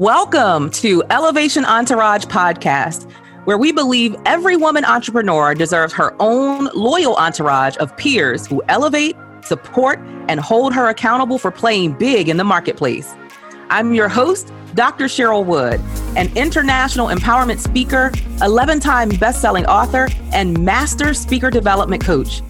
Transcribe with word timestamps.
Welcome 0.00 0.70
to 0.74 1.02
Elevation 1.10 1.64
Entourage 1.64 2.26
Podcast, 2.26 3.10
where 3.46 3.58
we 3.58 3.72
believe 3.72 4.14
every 4.26 4.56
woman 4.56 4.84
entrepreneur 4.84 5.56
deserves 5.56 5.92
her 5.94 6.14
own 6.20 6.68
loyal 6.72 7.16
entourage 7.16 7.76
of 7.78 7.96
peers 7.96 8.46
who 8.46 8.62
elevate, 8.68 9.16
support, 9.42 9.98
and 10.28 10.38
hold 10.38 10.72
her 10.72 10.86
accountable 10.86 11.36
for 11.36 11.50
playing 11.50 11.94
big 11.94 12.28
in 12.28 12.36
the 12.36 12.44
marketplace. 12.44 13.12
I'm 13.70 13.92
your 13.92 14.08
host, 14.08 14.52
Dr. 14.74 15.06
Cheryl 15.06 15.44
Wood, 15.44 15.80
an 16.16 16.30
international 16.36 17.08
empowerment 17.08 17.58
speaker, 17.58 18.12
11 18.40 18.78
time 18.78 19.08
best-selling 19.08 19.66
author, 19.66 20.06
and 20.32 20.64
master 20.64 21.12
speaker 21.12 21.50
development 21.50 22.04
coach. 22.04 22.40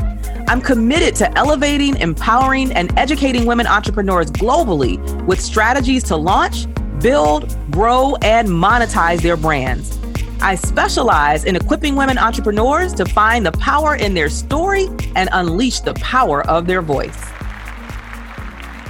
I'm 0.49 0.61
committed 0.61 1.15
to 1.17 1.39
elevating, 1.39 1.97
empowering, 1.97 2.73
and 2.73 2.93
educating 2.99 3.47
women 3.47 3.67
entrepreneurs 3.67 4.31
globally 4.31 4.99
with 5.25 5.41
strategies 5.41 6.03
to 6.05 6.17
launch 6.17 6.67
build, 7.01 7.57
grow, 7.71 8.17
and 8.23 8.49
monetize 8.49 9.21
their 9.21 9.37
brands. 9.37 9.99
I 10.41 10.55
specialize 10.55 11.45
in 11.45 11.57
equipping 11.57 11.97
women 11.97 12.19
entrepreneurs 12.19 12.95
to 12.95 13.05
find 13.05 13.45
the 13.45 13.53
power 13.53 13.97
in 13.97 14.15
their 14.15 14.29
story 14.29 14.87
and 15.17 15.29
unleash 15.33 15.81
the 15.81 15.95
power 15.95 16.47
of 16.47 16.67
their 16.67 16.83
voice. 16.83 17.19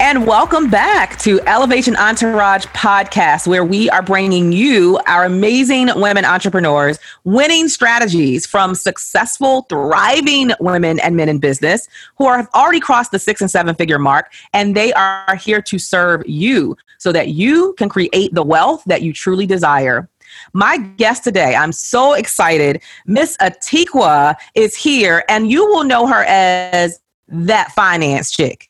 And 0.00 0.28
welcome 0.28 0.70
back 0.70 1.18
to 1.18 1.40
Elevation 1.40 1.96
Entourage 1.96 2.66
podcast, 2.66 3.48
where 3.48 3.64
we 3.64 3.90
are 3.90 4.00
bringing 4.00 4.52
you 4.52 5.00
our 5.08 5.24
amazing 5.24 5.88
women 5.96 6.24
entrepreneurs, 6.24 7.00
winning 7.24 7.66
strategies 7.66 8.46
from 8.46 8.76
successful, 8.76 9.62
thriving 9.62 10.52
women 10.60 11.00
and 11.00 11.16
men 11.16 11.28
in 11.28 11.40
business 11.40 11.88
who 12.16 12.28
have 12.28 12.48
already 12.54 12.78
crossed 12.78 13.10
the 13.10 13.18
six 13.18 13.40
and 13.40 13.50
seven 13.50 13.74
figure 13.74 13.98
mark. 13.98 14.32
And 14.52 14.76
they 14.76 14.92
are 14.92 15.34
here 15.34 15.60
to 15.62 15.80
serve 15.80 16.22
you 16.28 16.76
so 16.98 17.10
that 17.10 17.30
you 17.30 17.74
can 17.76 17.88
create 17.88 18.32
the 18.32 18.44
wealth 18.44 18.84
that 18.86 19.02
you 19.02 19.12
truly 19.12 19.46
desire. 19.46 20.08
My 20.52 20.78
guest 20.78 21.24
today, 21.24 21.56
I'm 21.56 21.72
so 21.72 22.14
excited. 22.14 22.82
Miss 23.06 23.36
Atiqua 23.38 24.36
is 24.54 24.76
here, 24.76 25.24
and 25.28 25.50
you 25.50 25.66
will 25.66 25.84
know 25.84 26.06
her 26.06 26.24
as 26.28 27.00
that 27.26 27.72
finance 27.72 28.30
chick. 28.30 28.67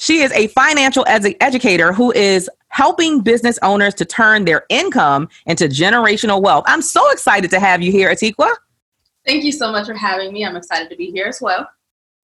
She 0.00 0.22
is 0.22 0.32
a 0.32 0.46
financial 0.46 1.04
ed- 1.06 1.36
educator 1.40 1.92
who 1.92 2.10
is 2.12 2.48
helping 2.68 3.20
business 3.20 3.58
owners 3.62 3.92
to 3.96 4.06
turn 4.06 4.46
their 4.46 4.64
income 4.70 5.28
into 5.44 5.66
generational 5.66 6.40
wealth. 6.40 6.64
I'm 6.66 6.80
so 6.80 7.10
excited 7.10 7.50
to 7.50 7.60
have 7.60 7.82
you 7.82 7.92
here, 7.92 8.08
Atiqua. 8.08 8.54
Thank 9.26 9.44
you 9.44 9.52
so 9.52 9.70
much 9.70 9.86
for 9.86 9.92
having 9.92 10.32
me. 10.32 10.42
I'm 10.42 10.56
excited 10.56 10.88
to 10.88 10.96
be 10.96 11.10
here 11.10 11.26
as 11.26 11.42
well. 11.42 11.68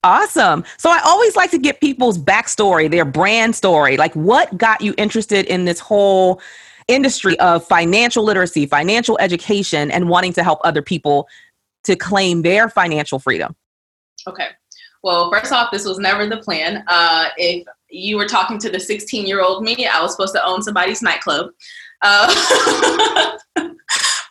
Awesome. 0.03 0.63
So 0.77 0.89
I 0.89 0.99
always 1.05 1.35
like 1.35 1.51
to 1.51 1.59
get 1.59 1.79
people's 1.79 2.17
backstory, 2.17 2.89
their 2.89 3.05
brand 3.05 3.55
story. 3.55 3.95
Like 3.95 4.15
what 4.15 4.57
got 4.57 4.81
you 4.81 4.95
interested 4.97 5.45
in 5.45 5.65
this 5.65 5.79
whole 5.79 6.41
industry 6.87 7.39
of 7.39 7.63
financial 7.63 8.23
literacy, 8.23 8.65
financial 8.65 9.19
education, 9.19 9.91
and 9.91 10.09
wanting 10.09 10.33
to 10.33 10.43
help 10.43 10.61
other 10.63 10.81
people 10.81 11.27
to 11.83 11.95
claim 11.95 12.41
their 12.41 12.69
financial 12.69 13.19
freedom? 13.19 13.55
Okay. 14.25 14.47
Well, 15.03 15.31
first 15.31 15.51
off, 15.51 15.71
this 15.71 15.85
was 15.85 15.99
never 15.99 16.27
the 16.27 16.37
plan. 16.37 16.83
Uh, 16.87 17.29
if 17.37 17.65
you 17.89 18.17
were 18.17 18.27
talking 18.27 18.57
to 18.59 18.69
the 18.69 18.79
16 18.79 19.25
year 19.25 19.41
old 19.41 19.63
me, 19.63 19.87
I 19.87 20.01
was 20.01 20.11
supposed 20.11 20.33
to 20.35 20.45
own 20.45 20.61
somebody's 20.61 21.01
nightclub. 21.01 21.51
Uh, 22.01 23.37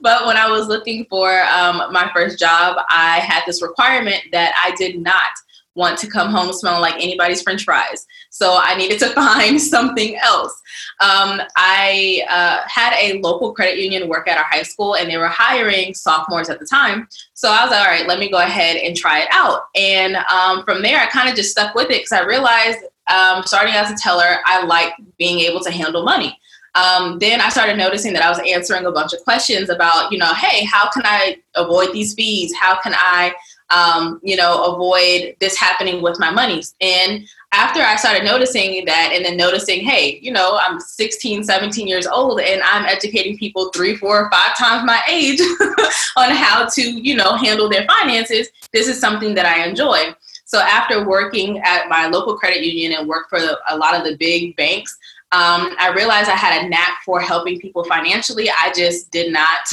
but 0.00 0.26
when 0.26 0.36
I 0.36 0.48
was 0.48 0.68
looking 0.68 1.06
for 1.08 1.42
um, 1.44 1.92
my 1.92 2.10
first 2.14 2.38
job, 2.38 2.76
I 2.88 3.20
had 3.20 3.42
this 3.46 3.62
requirement 3.62 4.22
that 4.32 4.52
I 4.62 4.74
did 4.76 5.00
not 5.00 5.30
want 5.76 5.98
to 5.98 6.08
come 6.08 6.30
home 6.30 6.52
smelling 6.52 6.80
like 6.80 6.94
anybody's 6.94 7.42
french 7.42 7.64
fries. 7.64 8.06
So 8.30 8.58
I 8.60 8.76
needed 8.76 8.98
to 9.00 9.10
find 9.14 9.60
something 9.60 10.16
else. 10.16 10.52
Um, 11.00 11.40
I 11.56 12.24
uh, 12.28 12.66
had 12.66 12.94
a 12.98 13.20
local 13.20 13.54
credit 13.54 13.78
union 13.78 14.08
work 14.08 14.26
at 14.26 14.38
our 14.38 14.44
high 14.44 14.62
school, 14.62 14.96
and 14.96 15.08
they 15.08 15.18
were 15.18 15.28
hiring 15.28 15.94
sophomores 15.94 16.48
at 16.48 16.58
the 16.58 16.66
time. 16.66 17.08
So 17.34 17.50
I 17.50 17.62
was 17.62 17.70
like, 17.70 17.80
all 17.80 17.86
right, 17.86 18.08
let 18.08 18.18
me 18.18 18.30
go 18.30 18.38
ahead 18.38 18.76
and 18.76 18.96
try 18.96 19.20
it 19.20 19.28
out. 19.30 19.64
And 19.76 20.16
um, 20.16 20.64
from 20.64 20.82
there, 20.82 20.98
I 20.98 21.06
kind 21.06 21.28
of 21.28 21.36
just 21.36 21.50
stuck 21.50 21.74
with 21.74 21.90
it 21.90 21.98
because 22.02 22.12
I 22.12 22.24
realized 22.24 22.78
um, 23.08 23.42
starting 23.44 23.74
as 23.74 23.90
a 23.90 23.96
teller, 23.96 24.38
I 24.46 24.64
like 24.64 24.94
being 25.18 25.40
able 25.40 25.60
to 25.60 25.70
handle 25.70 26.02
money. 26.02 26.38
Um, 26.74 27.18
then 27.18 27.40
I 27.40 27.48
started 27.48 27.78
noticing 27.78 28.12
that 28.12 28.22
I 28.22 28.28
was 28.28 28.40
answering 28.46 28.84
a 28.84 28.92
bunch 28.92 29.14
of 29.14 29.20
questions 29.20 29.70
about, 29.70 30.12
you 30.12 30.18
know, 30.18 30.34
hey, 30.34 30.64
how 30.64 30.90
can 30.90 31.02
I 31.06 31.38
avoid 31.54 31.92
these 31.92 32.12
fees? 32.14 32.52
How 32.54 32.78
can 32.80 32.92
I 32.94 33.32
um, 33.70 34.20
you 34.22 34.36
know, 34.36 34.74
avoid 34.74 35.36
this 35.40 35.58
happening 35.58 36.02
with 36.02 36.18
my 36.18 36.30
monies. 36.30 36.74
And 36.80 37.26
after 37.52 37.80
I 37.80 37.96
started 37.96 38.24
noticing 38.24 38.84
that 38.84 39.12
and 39.14 39.24
then 39.24 39.36
noticing, 39.36 39.80
hey, 39.80 40.18
you 40.22 40.30
know, 40.30 40.58
I'm 40.60 40.78
16, 40.78 41.44
17 41.44 41.86
years 41.86 42.06
old 42.06 42.40
and 42.40 42.62
I'm 42.62 42.84
educating 42.84 43.38
people 43.38 43.70
three, 43.70 43.96
four, 43.96 44.30
five 44.30 44.56
times 44.56 44.84
my 44.84 45.00
age 45.08 45.40
on 46.16 46.30
how 46.30 46.66
to, 46.66 46.82
you 46.82 47.16
know, 47.16 47.36
handle 47.36 47.68
their 47.68 47.86
finances, 47.86 48.48
this 48.72 48.88
is 48.88 49.00
something 49.00 49.34
that 49.34 49.46
I 49.46 49.66
enjoy. 49.66 50.14
So 50.44 50.60
after 50.60 51.06
working 51.06 51.60
at 51.60 51.88
my 51.88 52.06
local 52.06 52.36
credit 52.36 52.64
union 52.64 52.98
and 52.98 53.08
work 53.08 53.28
for 53.28 53.38
a 53.68 53.76
lot 53.76 53.96
of 53.96 54.04
the 54.04 54.16
big 54.16 54.54
banks, 54.56 54.96
um, 55.32 55.74
I 55.78 55.92
realized 55.94 56.30
I 56.30 56.36
had 56.36 56.64
a 56.64 56.68
knack 56.68 57.00
for 57.04 57.20
helping 57.20 57.58
people 57.58 57.84
financially. 57.84 58.48
I 58.48 58.72
just 58.74 59.10
did 59.10 59.32
not 59.32 59.68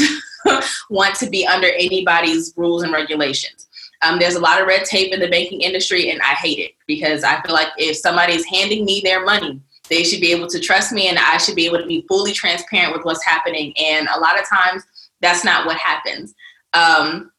want 0.89 1.15
to 1.17 1.29
be 1.29 1.45
under 1.45 1.67
anybody's 1.67 2.53
rules 2.57 2.81
and 2.81 2.91
regulations. 2.91 3.62
Um, 4.03 4.19
there's 4.19 4.35
a 4.35 4.39
lot 4.39 4.61
of 4.61 4.67
red 4.67 4.85
tape 4.85 5.13
in 5.13 5.19
the 5.19 5.29
banking 5.29 5.61
industry, 5.61 6.11
and 6.11 6.21
I 6.21 6.33
hate 6.35 6.59
it 6.59 6.71
because 6.87 7.23
I 7.23 7.41
feel 7.41 7.53
like 7.53 7.69
if 7.77 7.97
somebody 7.97 8.33
is 8.33 8.45
handing 8.45 8.85
me 8.85 9.01
their 9.03 9.23
money, 9.23 9.61
they 9.89 10.03
should 10.03 10.21
be 10.21 10.31
able 10.31 10.47
to 10.47 10.59
trust 10.59 10.91
me, 10.91 11.07
and 11.07 11.17
I 11.17 11.37
should 11.37 11.55
be 11.55 11.65
able 11.65 11.79
to 11.79 11.87
be 11.87 12.05
fully 12.07 12.33
transparent 12.33 12.95
with 12.95 13.05
what's 13.05 13.23
happening. 13.23 13.73
And 13.77 14.07
a 14.13 14.19
lot 14.19 14.39
of 14.39 14.47
times, 14.47 14.83
that's 15.21 15.43
not 15.43 15.65
what 15.65 15.77
happens. 15.77 16.33
Um, 16.73 17.31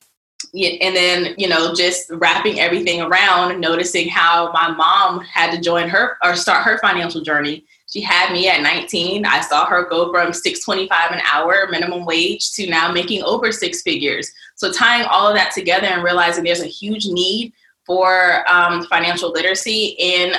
and 0.55 0.95
then 0.95 1.35
you 1.37 1.49
know 1.49 1.75
just 1.75 2.11
wrapping 2.11 2.61
everything 2.61 3.01
around 3.01 3.61
noticing 3.61 4.09
how 4.09 4.53
my 4.53 4.71
mom 4.71 5.21
had 5.21 5.51
to 5.51 5.61
join 5.61 5.89
her 5.89 6.17
or 6.23 6.37
start 6.37 6.65
her 6.65 6.79
financial 6.79 7.21
journey 7.23 7.65
she 7.95 8.01
had 8.01 8.33
me 8.33 8.49
at 8.49 8.61
19 8.61 9.25
i 9.25 9.41
saw 9.41 9.65
her 9.65 9.89
go 9.89 10.11
from 10.11 10.33
625 10.33 11.13
an 11.13 11.21
hour 11.33 11.69
minimum 11.71 12.05
wage 12.05 12.53
to 12.53 12.69
now 12.69 12.91
making 12.91 13.23
over 13.23 13.53
six 13.53 13.83
figures 13.83 14.33
so 14.57 14.73
tying 14.73 15.07
all 15.07 15.29
of 15.29 15.37
that 15.37 15.53
together 15.53 15.87
and 15.87 16.03
realizing 16.03 16.43
there's 16.43 16.61
a 16.61 16.67
huge 16.67 17.07
need 17.07 17.53
for 17.87 18.45
um, 18.51 18.85
financial 18.87 19.31
literacy 19.31 19.97
and 20.01 20.37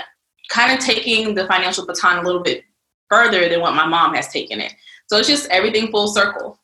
kind 0.49 0.71
of 0.71 0.83
taking 0.83 1.33
the 1.35 1.47
financial 1.47 1.85
baton 1.85 2.19
a 2.19 2.21
little 2.21 2.41
bit 2.41 2.63
further 3.09 3.47
than 3.49 3.61
what 3.61 3.75
my 3.75 3.85
mom 3.85 4.13
has 4.13 4.27
taken 4.29 4.59
it. 4.59 4.73
So 5.07 5.17
it's 5.17 5.27
just 5.27 5.49
everything 5.49 5.91
full 5.91 6.07
circle. 6.07 6.59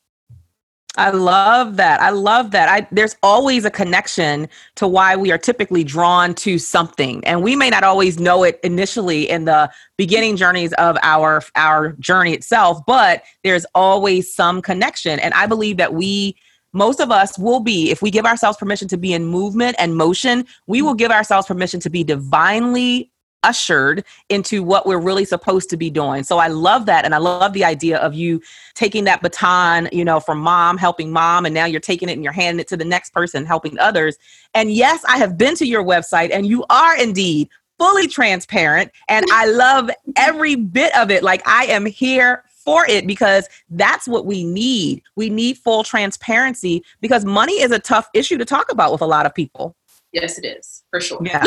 I 0.98 1.10
love 1.10 1.76
that. 1.76 2.02
I 2.02 2.10
love 2.10 2.50
that. 2.50 2.68
I, 2.68 2.86
there's 2.92 3.16
always 3.22 3.64
a 3.64 3.70
connection 3.70 4.46
to 4.74 4.86
why 4.86 5.16
we 5.16 5.32
are 5.32 5.38
typically 5.38 5.84
drawn 5.84 6.34
to 6.36 6.58
something, 6.58 7.24
and 7.24 7.42
we 7.42 7.56
may 7.56 7.70
not 7.70 7.82
always 7.82 8.20
know 8.20 8.44
it 8.44 8.60
initially 8.62 9.28
in 9.28 9.46
the 9.46 9.70
beginning 9.96 10.36
journeys 10.36 10.74
of 10.74 10.98
our 11.02 11.42
our 11.56 11.92
journey 11.92 12.34
itself, 12.34 12.78
but 12.86 13.22
there's 13.42 13.64
always 13.74 14.34
some 14.34 14.60
connection. 14.60 15.18
And 15.20 15.32
I 15.32 15.46
believe 15.46 15.78
that 15.78 15.94
we 15.94 16.36
most 16.74 17.00
of 17.00 17.10
us 17.10 17.38
will 17.38 17.60
be, 17.60 17.90
if 17.90 18.00
we 18.00 18.10
give 18.10 18.24
ourselves 18.24 18.56
permission 18.58 18.88
to 18.88 18.96
be 18.96 19.12
in 19.12 19.26
movement 19.26 19.76
and 19.78 19.96
motion, 19.96 20.46
we 20.66 20.80
will 20.80 20.94
give 20.94 21.10
ourselves 21.10 21.46
permission 21.46 21.80
to 21.80 21.90
be 21.90 22.02
divinely 22.02 23.11
ushered 23.42 24.04
into 24.28 24.62
what 24.62 24.86
we're 24.86 25.00
really 25.00 25.24
supposed 25.24 25.70
to 25.70 25.76
be 25.76 25.90
doing. 25.90 26.22
So 26.24 26.38
I 26.38 26.48
love 26.48 26.86
that. 26.86 27.04
And 27.04 27.14
I 27.14 27.18
love 27.18 27.52
the 27.52 27.64
idea 27.64 27.98
of 27.98 28.14
you 28.14 28.40
taking 28.74 29.04
that 29.04 29.22
baton, 29.22 29.88
you 29.92 30.04
know, 30.04 30.20
from 30.20 30.38
mom, 30.38 30.78
helping 30.78 31.12
mom, 31.12 31.44
and 31.44 31.54
now 31.54 31.64
you're 31.64 31.80
taking 31.80 32.08
it 32.08 32.12
and 32.12 32.24
you're 32.24 32.32
handing 32.32 32.60
it 32.60 32.68
to 32.68 32.76
the 32.76 32.84
next 32.84 33.12
person, 33.12 33.44
helping 33.44 33.78
others. 33.78 34.16
And 34.54 34.72
yes, 34.72 35.04
I 35.08 35.18
have 35.18 35.36
been 35.36 35.54
to 35.56 35.66
your 35.66 35.84
website 35.84 36.30
and 36.32 36.46
you 36.46 36.64
are 36.70 36.96
indeed 36.96 37.48
fully 37.78 38.06
transparent. 38.06 38.90
And 39.08 39.26
I 39.32 39.46
love 39.46 39.90
every 40.16 40.54
bit 40.54 40.96
of 40.96 41.10
it. 41.10 41.22
Like 41.22 41.42
I 41.46 41.64
am 41.64 41.86
here 41.86 42.44
for 42.64 42.86
it 42.88 43.06
because 43.06 43.48
that's 43.70 44.06
what 44.06 44.24
we 44.24 44.44
need. 44.44 45.02
We 45.16 45.30
need 45.30 45.58
full 45.58 45.82
transparency 45.82 46.84
because 47.00 47.24
money 47.24 47.60
is 47.60 47.72
a 47.72 47.78
tough 47.78 48.08
issue 48.14 48.38
to 48.38 48.44
talk 48.44 48.70
about 48.70 48.92
with 48.92 49.00
a 49.00 49.06
lot 49.06 49.26
of 49.26 49.34
people. 49.34 49.74
Yes, 50.12 50.38
it 50.38 50.44
is 50.44 50.84
for 50.90 51.00
sure. 51.00 51.20
Yeah. 51.24 51.44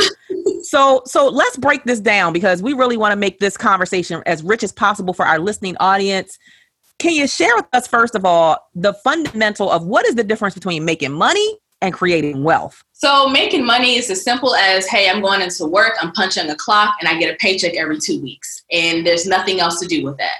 so, 0.63 1.03
so 1.06 1.27
let's 1.29 1.56
break 1.57 1.83
this 1.83 2.00
down 2.00 2.33
because 2.33 2.63
we 2.63 2.73
really 2.73 2.97
want 2.97 3.12
to 3.12 3.15
make 3.15 3.39
this 3.39 3.57
conversation 3.57 4.23
as 4.25 4.44
rich 4.44 4.63
as 4.63 4.71
possible 4.71 5.13
for 5.13 5.25
our 5.25 5.39
listening 5.39 5.77
audience. 5.79 6.38
Can 6.97 7.13
you 7.13 7.27
share 7.27 7.56
with 7.56 7.65
us, 7.73 7.88
first 7.88 8.15
of 8.15 8.25
all, 8.25 8.57
the 8.73 8.94
fundamental 8.94 9.69
of 9.69 9.85
what 9.85 10.06
is 10.06 10.15
the 10.15 10.23
difference 10.23 10.56
between 10.56 10.83
making 10.83 11.12
money 11.12 11.57
and 11.81 11.94
creating 11.94 12.44
wealth? 12.44 12.83
So, 12.94 13.27
making 13.27 13.65
money 13.65 13.97
is 13.97 14.09
as 14.09 14.23
simple 14.23 14.56
as 14.56 14.88
hey, 14.88 15.09
I'm 15.09 15.21
going 15.21 15.41
into 15.41 15.65
work, 15.65 15.94
I'm 16.01 16.12
punching 16.13 16.50
a 16.50 16.56
clock, 16.56 16.95
and 17.00 17.09
I 17.09 17.19
get 17.19 17.33
a 17.33 17.38
paycheck 17.38 17.75
every 17.75 18.00
two 18.00 18.21
weeks. 18.21 18.63
And 18.71 19.06
there's 19.06 19.27
nothing 19.27 19.59
else 19.59 19.79
to 19.81 19.88
do 19.88 20.03
with 20.03 20.17
that. 20.17 20.38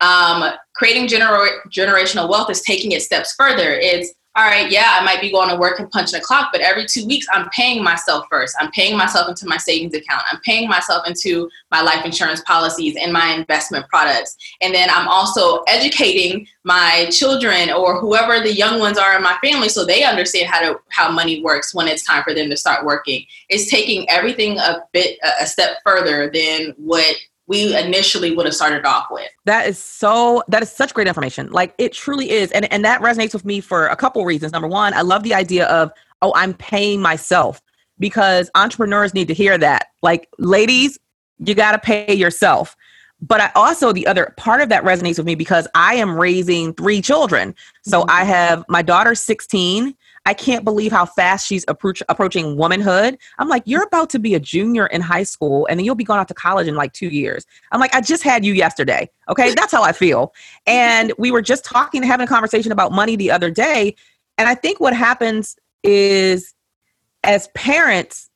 Um, 0.00 0.52
creating 0.76 1.08
gener- 1.08 1.60
generational 1.70 2.28
wealth 2.28 2.50
is 2.50 2.60
taking 2.60 2.92
it 2.92 3.02
steps 3.02 3.34
further. 3.34 3.72
It's 3.72 4.12
all 4.36 4.44
right, 4.44 4.68
yeah, 4.68 4.98
I 5.00 5.04
might 5.04 5.20
be 5.20 5.30
going 5.30 5.48
to 5.48 5.56
work 5.56 5.78
and 5.78 5.88
punching 5.88 6.18
a 6.18 6.22
clock, 6.22 6.48
but 6.50 6.60
every 6.60 6.86
two 6.86 7.06
weeks 7.06 7.24
I'm 7.32 7.48
paying 7.50 7.84
myself 7.84 8.26
first. 8.28 8.56
I'm 8.58 8.72
paying 8.72 8.96
myself 8.96 9.28
into 9.28 9.46
my 9.46 9.58
savings 9.58 9.94
account. 9.94 10.24
I'm 10.30 10.40
paying 10.40 10.68
myself 10.68 11.06
into 11.06 11.48
my 11.70 11.82
life 11.82 12.04
insurance 12.04 12.40
policies 12.40 12.96
and 13.00 13.12
my 13.12 13.28
investment 13.28 13.88
products. 13.88 14.36
And 14.60 14.74
then 14.74 14.90
I'm 14.90 15.06
also 15.06 15.62
educating 15.68 16.48
my 16.64 17.06
children 17.12 17.70
or 17.70 18.00
whoever 18.00 18.40
the 18.40 18.52
young 18.52 18.80
ones 18.80 18.98
are 18.98 19.16
in 19.16 19.22
my 19.22 19.36
family 19.40 19.68
so 19.68 19.84
they 19.84 20.02
understand 20.02 20.48
how 20.48 20.60
to 20.60 20.80
how 20.88 21.12
money 21.12 21.40
works 21.40 21.72
when 21.72 21.86
it's 21.86 22.02
time 22.02 22.24
for 22.24 22.34
them 22.34 22.50
to 22.50 22.56
start 22.56 22.84
working. 22.84 23.24
It's 23.50 23.70
taking 23.70 24.08
everything 24.10 24.58
a 24.58 24.82
bit 24.92 25.16
a 25.40 25.46
step 25.46 25.78
further 25.84 26.28
than 26.28 26.74
what 26.76 27.14
we 27.46 27.76
initially 27.76 28.34
would 28.34 28.46
have 28.46 28.54
started 28.54 28.86
off 28.86 29.06
with. 29.10 29.28
That 29.44 29.66
is 29.66 29.78
so 29.78 30.42
that 30.48 30.62
is 30.62 30.70
such 30.70 30.94
great 30.94 31.06
information. 31.06 31.50
Like 31.50 31.74
it 31.78 31.92
truly 31.92 32.30
is. 32.30 32.50
And 32.52 32.70
and 32.72 32.84
that 32.84 33.00
resonates 33.00 33.32
with 33.32 33.44
me 33.44 33.60
for 33.60 33.86
a 33.88 33.96
couple 33.96 34.24
reasons. 34.24 34.52
Number 34.52 34.68
one, 34.68 34.94
I 34.94 35.02
love 35.02 35.22
the 35.22 35.34
idea 35.34 35.66
of, 35.66 35.90
oh, 36.22 36.32
I'm 36.34 36.54
paying 36.54 37.02
myself 37.02 37.60
because 37.98 38.50
entrepreneurs 38.54 39.14
need 39.14 39.28
to 39.28 39.34
hear 39.34 39.58
that. 39.58 39.88
Like 40.02 40.28
ladies, 40.38 40.98
you 41.38 41.54
got 41.54 41.72
to 41.72 41.78
pay 41.78 42.14
yourself. 42.14 42.76
But 43.20 43.40
I 43.40 43.50
also 43.54 43.92
the 43.92 44.06
other 44.06 44.34
part 44.36 44.60
of 44.60 44.68
that 44.70 44.82
resonates 44.82 45.18
with 45.18 45.26
me 45.26 45.34
because 45.34 45.68
I 45.74 45.94
am 45.96 46.18
raising 46.18 46.74
three 46.74 47.00
children. 47.00 47.54
So 47.82 48.00
mm-hmm. 48.00 48.10
I 48.10 48.24
have 48.24 48.64
my 48.68 48.82
daughter's 48.82 49.20
16 49.20 49.94
I 50.26 50.34
can't 50.34 50.64
believe 50.64 50.90
how 50.90 51.04
fast 51.04 51.46
she's 51.46 51.64
approach, 51.68 52.02
approaching 52.08 52.56
womanhood. 52.56 53.18
I'm 53.38 53.48
like, 53.48 53.62
you're 53.66 53.82
about 53.82 54.10
to 54.10 54.18
be 54.18 54.34
a 54.34 54.40
junior 54.40 54.86
in 54.86 55.00
high 55.00 55.22
school 55.22 55.66
and 55.66 55.78
then 55.78 55.84
you'll 55.84 55.94
be 55.94 56.04
going 56.04 56.18
out 56.18 56.28
to 56.28 56.34
college 56.34 56.66
in 56.66 56.76
like 56.76 56.92
two 56.92 57.08
years. 57.08 57.44
I'm 57.72 57.80
like, 57.80 57.94
I 57.94 58.00
just 58.00 58.22
had 58.22 58.44
you 58.44 58.54
yesterday. 58.54 59.10
Okay. 59.28 59.52
That's 59.54 59.72
how 59.72 59.82
I 59.82 59.92
feel. 59.92 60.32
And 60.66 61.12
we 61.18 61.30
were 61.30 61.42
just 61.42 61.64
talking, 61.64 62.02
having 62.02 62.24
a 62.24 62.28
conversation 62.28 62.72
about 62.72 62.92
money 62.92 63.16
the 63.16 63.30
other 63.30 63.50
day. 63.50 63.96
And 64.38 64.48
I 64.48 64.54
think 64.54 64.80
what 64.80 64.94
happens 64.96 65.56
is 65.82 66.54
as 67.22 67.48
parents, 67.48 68.30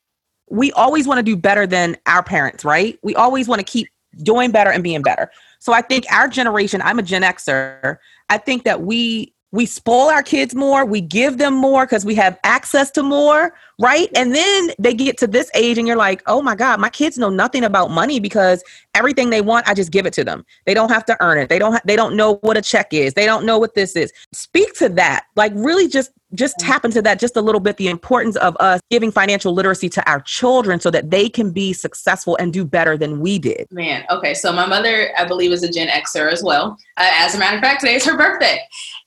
we 0.51 0.73
always 0.73 1.07
want 1.07 1.19
to 1.19 1.23
do 1.23 1.37
better 1.37 1.67
than 1.67 1.97
our 2.07 2.23
parents, 2.23 2.65
right? 2.65 2.99
We 3.03 3.15
always 3.15 3.49
want 3.49 3.61
to 3.61 3.65
keep 3.65 3.89
doing 4.23 4.51
better 4.51 4.71
and 4.71 4.83
being 4.83 5.03
better. 5.03 5.31
So 5.59 5.73
I 5.73 5.83
think 5.83 6.05
our 6.11 6.29
generation, 6.29 6.81
I'm 6.83 6.99
a 6.99 7.03
Gen 7.03 7.23
Xer, 7.23 7.97
I 8.29 8.39
think 8.39 8.65
that 8.65 8.83
we 8.83 9.35
we 9.51 9.65
spoil 9.65 10.09
our 10.09 10.23
kids 10.23 10.55
more, 10.55 10.85
we 10.85 11.01
give 11.01 11.39
them 11.39 11.55
more 11.55 11.87
because 11.87 12.05
we 12.05 12.15
have 12.17 12.39
access 12.45 12.91
to 12.93 13.03
more, 13.03 13.55
right? 13.79 14.11
And 14.15 14.35
then 14.35 14.71
they 14.79 14.93
get 14.93 15.17
to 15.19 15.27
this 15.27 15.51
age 15.55 15.79
and 15.79 15.87
you're 15.87 15.97
like, 15.97 16.23
oh 16.27 16.43
my 16.43 16.55
God, 16.55 16.81
my 16.81 16.91
kids 16.91 17.17
know 17.17 17.31
nothing 17.31 17.65
about 17.65 17.91
money 17.91 18.21
because 18.21 18.63
everything 18.95 19.31
they 19.31 19.41
want, 19.41 19.67
I 19.67 19.73
just 19.73 19.91
give 19.91 20.05
it 20.05 20.13
to 20.15 20.25
them. 20.25 20.45
They 20.67 20.75
don't 20.75 20.91
have 20.91 21.05
to 21.07 21.17
earn 21.21 21.39
it. 21.39 21.49
They 21.49 21.59
don't 21.59 21.73
ha- 21.73 21.81
they 21.85 21.97
don't 21.97 22.15
know 22.15 22.35
what 22.43 22.59
a 22.59 22.63
check 22.63 22.93
is. 22.93 23.15
They 23.15 23.25
don't 23.25 23.47
know 23.47 23.59
what 23.59 23.75
this 23.75 23.97
is. 23.97 24.13
Speak 24.33 24.75
to 24.75 24.89
that. 24.91 25.25
Like 25.35 25.53
really 25.55 25.89
just 25.89 26.11
just 26.35 26.59
tap 26.59 26.85
into 26.85 27.01
that 27.03 27.19
just 27.19 27.37
a 27.37 27.41
little 27.41 27.61
bit 27.61 27.77
the 27.77 27.89
importance 27.89 28.37
of 28.37 28.57
us 28.61 28.81
giving 28.91 29.11
financial 29.11 29.55
literacy 29.55 29.89
to 29.89 30.11
our 30.11 30.21
children 30.21 30.79
so 30.79 30.91
that 30.91 31.11
they 31.11 31.29
can 31.29 31.51
be 31.51 31.73
successful 31.73 32.37
and 32.37 32.53
do 32.53 32.65
better 32.65 32.97
than 32.97 33.21
we 33.21 33.39
did. 33.39 33.67
Man, 33.71 34.05
okay. 34.11 34.35
So 34.35 34.53
my 34.53 34.67
mother, 34.67 35.11
I 35.17 35.25
believe, 35.25 35.53
is 35.53 35.63
a 35.63 35.71
Gen 35.71 35.89
Xer 35.89 36.31
as 36.31 36.43
well. 36.43 36.77
Uh, 36.97 37.11
as 37.15 37.35
a 37.35 37.39
matter 37.39 37.57
of 37.57 37.63
fact, 37.63 37.81
today 37.81 37.95
is 37.95 38.05
her 38.05 38.17
birthday. 38.17 38.61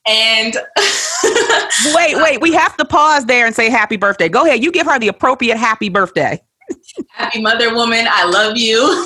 And 0.07 0.53
wait, 1.93 2.15
wait, 2.15 2.41
we 2.41 2.53
have 2.53 2.75
to 2.77 2.85
pause 2.85 3.25
there 3.25 3.45
and 3.45 3.55
say 3.55 3.69
happy 3.69 3.97
birthday. 3.97 4.29
Go 4.29 4.45
ahead. 4.45 4.63
You 4.63 4.71
give 4.71 4.87
her 4.87 4.97
the 4.97 5.09
appropriate 5.09 5.57
happy 5.57 5.89
birthday. 5.89 6.41
happy 7.09 7.41
mother 7.41 7.75
woman. 7.75 8.07
I 8.09 8.25
love 8.25 8.57
you. 8.57 8.79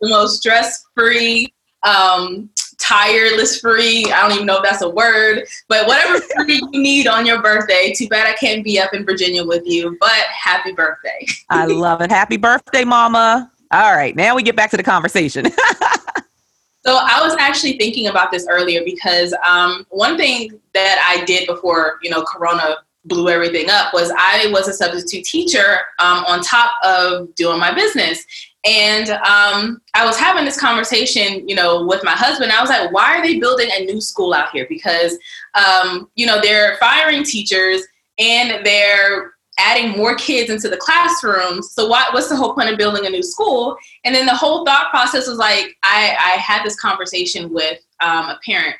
the 0.00 0.08
most 0.08 0.38
stress 0.38 0.84
free, 0.94 1.52
um, 1.86 2.50
tireless 2.78 3.60
free. 3.60 4.04
I 4.12 4.22
don't 4.22 4.32
even 4.32 4.46
know 4.46 4.58
if 4.58 4.62
that's 4.62 4.82
a 4.82 4.88
word, 4.88 5.44
but 5.68 5.86
whatever 5.86 6.20
free 6.36 6.60
you 6.72 6.80
need 6.80 7.06
on 7.06 7.24
your 7.26 7.42
birthday. 7.42 7.92
Too 7.96 8.08
bad 8.08 8.26
I 8.26 8.34
can't 8.34 8.62
be 8.62 8.78
up 8.78 8.92
in 8.92 9.04
Virginia 9.04 9.44
with 9.44 9.66
you, 9.66 9.96
but 10.00 10.10
happy 10.10 10.72
birthday. 10.72 11.26
I 11.48 11.66
love 11.66 12.00
it. 12.00 12.10
Happy 12.10 12.36
birthday, 12.36 12.84
mama. 12.84 13.50
All 13.72 13.96
right, 13.96 14.14
now 14.14 14.36
we 14.36 14.42
get 14.42 14.56
back 14.56 14.70
to 14.70 14.76
the 14.76 14.82
conversation. 14.82 15.46
so 16.86 16.98
I 17.00 17.20
was 17.22 17.34
actually 17.38 17.78
thinking 17.78 18.06
about 18.06 18.30
this 18.30 18.46
earlier 18.48 18.82
because 18.84 19.34
um, 19.44 19.86
one 19.90 20.16
thing 20.16 20.60
that 20.72 21.04
I 21.08 21.24
did 21.24 21.46
before, 21.46 21.98
you 22.02 22.10
know, 22.10 22.22
Corona 22.22 22.76
blew 23.06 23.28
everything 23.28 23.70
up 23.70 23.92
was 23.92 24.12
I 24.16 24.48
was 24.52 24.68
a 24.68 24.72
substitute 24.72 25.24
teacher 25.24 25.78
um, 25.98 26.24
on 26.24 26.42
top 26.42 26.72
of 26.84 27.34
doing 27.34 27.58
my 27.58 27.72
business. 27.72 28.24
And 28.66 29.10
um, 29.10 29.80
I 29.94 30.04
was 30.04 30.16
having 30.16 30.44
this 30.44 30.58
conversation, 30.58 31.48
you 31.48 31.54
know, 31.54 31.86
with 31.86 32.02
my 32.02 32.12
husband. 32.12 32.50
I 32.50 32.60
was 32.60 32.70
like, 32.70 32.92
why 32.92 33.16
are 33.16 33.22
they 33.22 33.38
building 33.38 33.68
a 33.72 33.84
new 33.84 34.00
school 34.00 34.34
out 34.34 34.50
here? 34.50 34.66
Because, 34.68 35.16
um, 35.54 36.10
you 36.16 36.26
know, 36.26 36.40
they're 36.40 36.76
firing 36.78 37.22
teachers 37.22 37.82
and 38.18 38.64
they're 38.66 39.34
adding 39.58 39.96
more 39.96 40.16
kids 40.16 40.50
into 40.50 40.68
the 40.68 40.76
classrooms. 40.76 41.72
So 41.72 41.86
what, 41.86 42.12
what's 42.12 42.28
the 42.28 42.36
whole 42.36 42.54
point 42.54 42.70
of 42.70 42.76
building 42.76 43.06
a 43.06 43.10
new 43.10 43.22
school? 43.22 43.76
And 44.04 44.14
then 44.14 44.26
the 44.26 44.34
whole 44.34 44.64
thought 44.64 44.90
process 44.90 45.28
was 45.28 45.38
like, 45.38 45.76
I, 45.82 46.16
I 46.18 46.30
had 46.38 46.64
this 46.64 46.78
conversation 46.78 47.52
with 47.52 47.78
um, 48.00 48.28
a 48.28 48.38
parent 48.44 48.76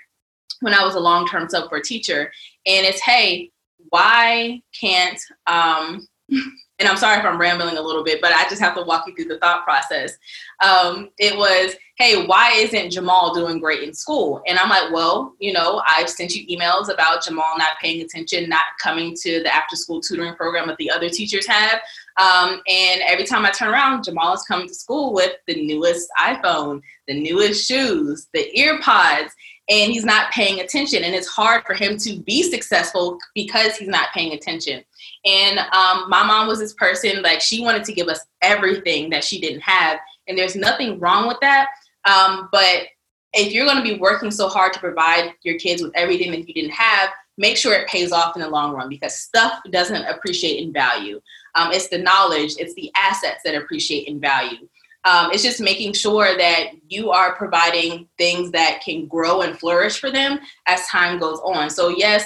when 0.60 0.74
I 0.74 0.84
was 0.84 0.94
a 0.94 1.00
long-term 1.00 1.48
sub 1.48 1.68
for 1.68 1.78
a 1.78 1.82
teacher. 1.82 2.32
And 2.66 2.84
it's, 2.84 3.00
hey, 3.00 3.52
why 3.90 4.60
can't 4.78 5.20
um, 5.46 6.06
and 6.78 6.88
I'm 6.88 6.96
sorry 6.96 7.19
if 7.19 7.25
I'm 7.25 7.40
rambling 7.40 7.78
a 7.78 7.82
little 7.82 8.05
bit, 8.05 8.20
but 8.20 8.32
I 8.32 8.43
just 8.49 8.61
have 8.61 8.75
to 8.75 8.82
walk 8.82 9.06
you 9.06 9.14
through 9.14 9.32
the 9.32 9.38
thought 9.38 9.64
process. 9.64 10.19
Um, 10.62 11.08
it 11.19 11.37
was, 11.37 11.75
hey, 11.96 12.26
why 12.26 12.52
isn't 12.52 12.90
Jamal 12.90 13.34
doing 13.34 13.58
great 13.61 13.82
in 13.82 13.94
school? 13.94 14.43
And 14.46 14.58
I'm 14.58 14.69
like, 14.69 14.93
well, 14.93 15.34
you 15.38 15.55
know, 15.55 15.82
I've 15.87 16.11
sent 16.11 16.34
you 16.34 16.46
emails 16.46 16.93
about 16.93 17.25
Jamal 17.25 17.56
not 17.56 17.78
paying 17.81 18.02
attention, 18.02 18.50
not 18.50 18.64
coming 18.82 19.14
to 19.23 19.43
the 19.43 19.55
after 19.55 19.75
school 19.75 20.02
tutoring 20.02 20.34
program 20.34 20.69
that 20.69 20.76
the 20.76 20.90
other 20.90 21.08
teachers 21.08 21.46
have. 21.46 21.81
Um, 22.19 22.61
and 22.69 23.00
every 23.06 23.25
time 23.25 23.46
I 23.46 23.50
turn 23.52 23.73
around, 23.73 24.05
Jamal 24.05 24.34
is 24.34 24.43
coming 24.43 24.69
to 24.69 24.75
school 24.75 25.14
with 25.14 25.32
the 25.46 25.67
newest 25.67 26.08
iPhone, 26.19 26.82
the 27.08 27.19
newest 27.19 27.67
shoes, 27.67 28.28
the 28.34 28.58
ear 28.58 28.78
pods 28.81 29.34
and 29.69 29.90
he's 29.90 30.05
not 30.05 30.31
paying 30.31 30.61
attention 30.61 31.02
and 31.02 31.14
it's 31.14 31.26
hard 31.26 31.64
for 31.64 31.75
him 31.75 31.96
to 31.96 32.20
be 32.20 32.43
successful 32.43 33.19
because 33.34 33.76
he's 33.76 33.88
not 33.88 34.12
paying 34.14 34.32
attention 34.32 34.84
and 35.26 35.58
um, 35.58 36.08
my 36.08 36.25
mom 36.25 36.46
was 36.46 36.61
this 36.61 36.73
person, 36.75 37.20
like, 37.23 37.40
she 37.40 37.61
wanted 37.61 37.84
to 37.84 37.93
give 37.93 38.06
us 38.06 38.20
everything 38.43 39.11
that 39.11 39.25
she 39.25 39.40
didn't 39.40 39.61
have. 39.61 39.99
And 40.28 40.38
there's 40.38 40.55
nothing 40.56 41.00
wrong 41.00 41.26
with 41.26 41.38
that. 41.40 41.69
Um, 42.05 42.49
but 42.52 42.84
if 43.32 43.52
you're 43.52 43.67
going 43.67 43.76
to 43.76 43.82
be 43.82 43.99
working 43.99 44.31
so 44.31 44.49
hard 44.49 44.73
to 44.73 44.81
provide 44.81 45.32
your 45.43 45.58
kids 45.58 45.82
with 45.82 45.93
everything 45.94 46.31
that 46.31 46.46
you 46.46 46.55
didn't 46.55 46.70
have, 46.70 47.11
make 47.37 47.56
sure 47.56 47.75
it 47.75 47.88
pays 47.88 48.12
off 48.12 48.37
in 48.37 48.43
the 48.43 48.49
long 48.49 48.73
run 48.73 48.88
because 48.88 49.17
stuff 49.17 49.61
doesn't 49.70 50.05
appreciate 50.06 50.62
in 50.62 50.73
value. 50.73 51.20
Um, 51.56 51.73
it's 51.73 51.88
the 51.88 51.99
knowledge, 51.99 52.55
it's 52.58 52.75
the 52.75 52.90
assets 52.96 53.43
that 53.44 53.55
appreciate 53.55 54.06
in 54.06 54.20
value. 54.20 54.69
Um, 55.05 55.31
it's 55.32 55.43
just 55.43 55.61
making 55.61 55.93
sure 55.93 56.37
that 56.37 56.70
you 56.88 57.11
are 57.11 57.37
providing 57.37 58.08
things 58.19 58.50
that 58.52 58.81
can 58.84 59.06
grow 59.06 59.43
and 59.43 59.58
flourish 59.58 60.00
for 60.00 60.11
them 60.11 60.40
as 60.66 60.87
time 60.88 61.18
goes 61.18 61.38
on. 61.40 61.71
So, 61.71 61.88
yes, 61.88 62.25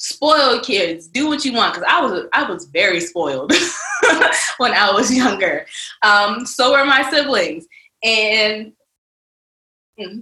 spoiled 0.00 0.62
kids 0.62 1.06
do 1.06 1.28
what 1.28 1.44
you 1.44 1.52
want 1.52 1.74
because 1.74 1.86
i 1.86 2.00
was 2.00 2.24
i 2.32 2.50
was 2.50 2.64
very 2.64 3.00
spoiled 3.00 3.52
when 4.56 4.72
i 4.72 4.90
was 4.90 5.14
younger. 5.14 5.66
Um, 6.02 6.46
so 6.46 6.72
were 6.72 6.86
my 6.86 7.08
siblings. 7.10 7.66
And 8.02 8.72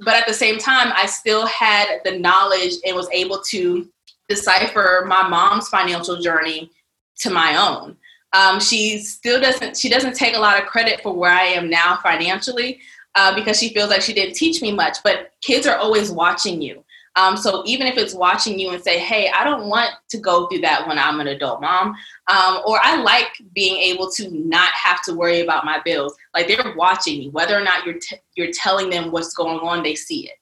but 0.04 0.16
at 0.16 0.26
the 0.26 0.34
same 0.34 0.58
time 0.58 0.92
i 0.96 1.06
still 1.06 1.46
had 1.46 2.00
the 2.04 2.18
knowledge 2.18 2.72
and 2.84 2.96
was 2.96 3.08
able 3.12 3.40
to 3.50 3.88
decipher 4.28 5.04
my 5.06 5.28
mom's 5.28 5.68
financial 5.68 6.20
journey 6.20 6.72
to 7.20 7.30
my 7.30 7.56
own. 7.56 7.96
Um, 8.32 8.58
she 8.58 8.98
still 8.98 9.40
doesn't 9.40 9.76
she 9.76 9.88
doesn't 9.88 10.16
take 10.16 10.34
a 10.34 10.40
lot 10.40 10.60
of 10.60 10.66
credit 10.66 11.00
for 11.02 11.14
where 11.14 11.30
i 11.30 11.44
am 11.44 11.70
now 11.70 12.00
financially 12.02 12.80
uh, 13.14 13.32
because 13.32 13.60
she 13.60 13.68
feels 13.68 13.90
like 13.90 14.02
she 14.02 14.12
didn't 14.12 14.34
teach 14.34 14.60
me 14.60 14.72
much 14.72 14.98
but 15.04 15.30
kids 15.40 15.68
are 15.68 15.78
always 15.78 16.10
watching 16.10 16.60
you 16.60 16.84
um, 17.18 17.36
so 17.36 17.64
even 17.66 17.88
if 17.88 17.96
it's 17.96 18.14
watching 18.14 18.60
you 18.60 18.70
and 18.70 18.80
say, 18.80 19.00
hey, 19.00 19.28
I 19.34 19.42
don't 19.42 19.68
want 19.68 19.90
to 20.10 20.18
go 20.18 20.46
through 20.46 20.60
that 20.60 20.86
when 20.86 21.00
I'm 21.00 21.18
an 21.18 21.26
adult 21.26 21.60
mom, 21.60 21.96
um, 22.28 22.60
or 22.64 22.78
I 22.84 23.02
like 23.02 23.32
being 23.54 23.76
able 23.76 24.08
to 24.12 24.30
not 24.30 24.70
have 24.70 25.02
to 25.02 25.14
worry 25.14 25.40
about 25.40 25.64
my 25.64 25.80
bills. 25.84 26.14
Like 26.32 26.46
they're 26.46 26.74
watching 26.76 27.18
me, 27.18 27.28
whether 27.30 27.58
or 27.58 27.60
not 27.60 27.84
you're 27.84 27.98
t- 27.98 28.18
you're 28.36 28.52
telling 28.52 28.88
them 28.88 29.10
what's 29.10 29.34
going 29.34 29.58
on, 29.58 29.82
they 29.82 29.96
see 29.96 30.28
it. 30.28 30.36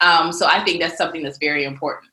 Um, 0.00 0.32
so 0.32 0.46
I 0.46 0.64
think 0.64 0.80
that's 0.80 0.96
something 0.96 1.22
that's 1.22 1.36
very 1.36 1.64
important. 1.64 2.10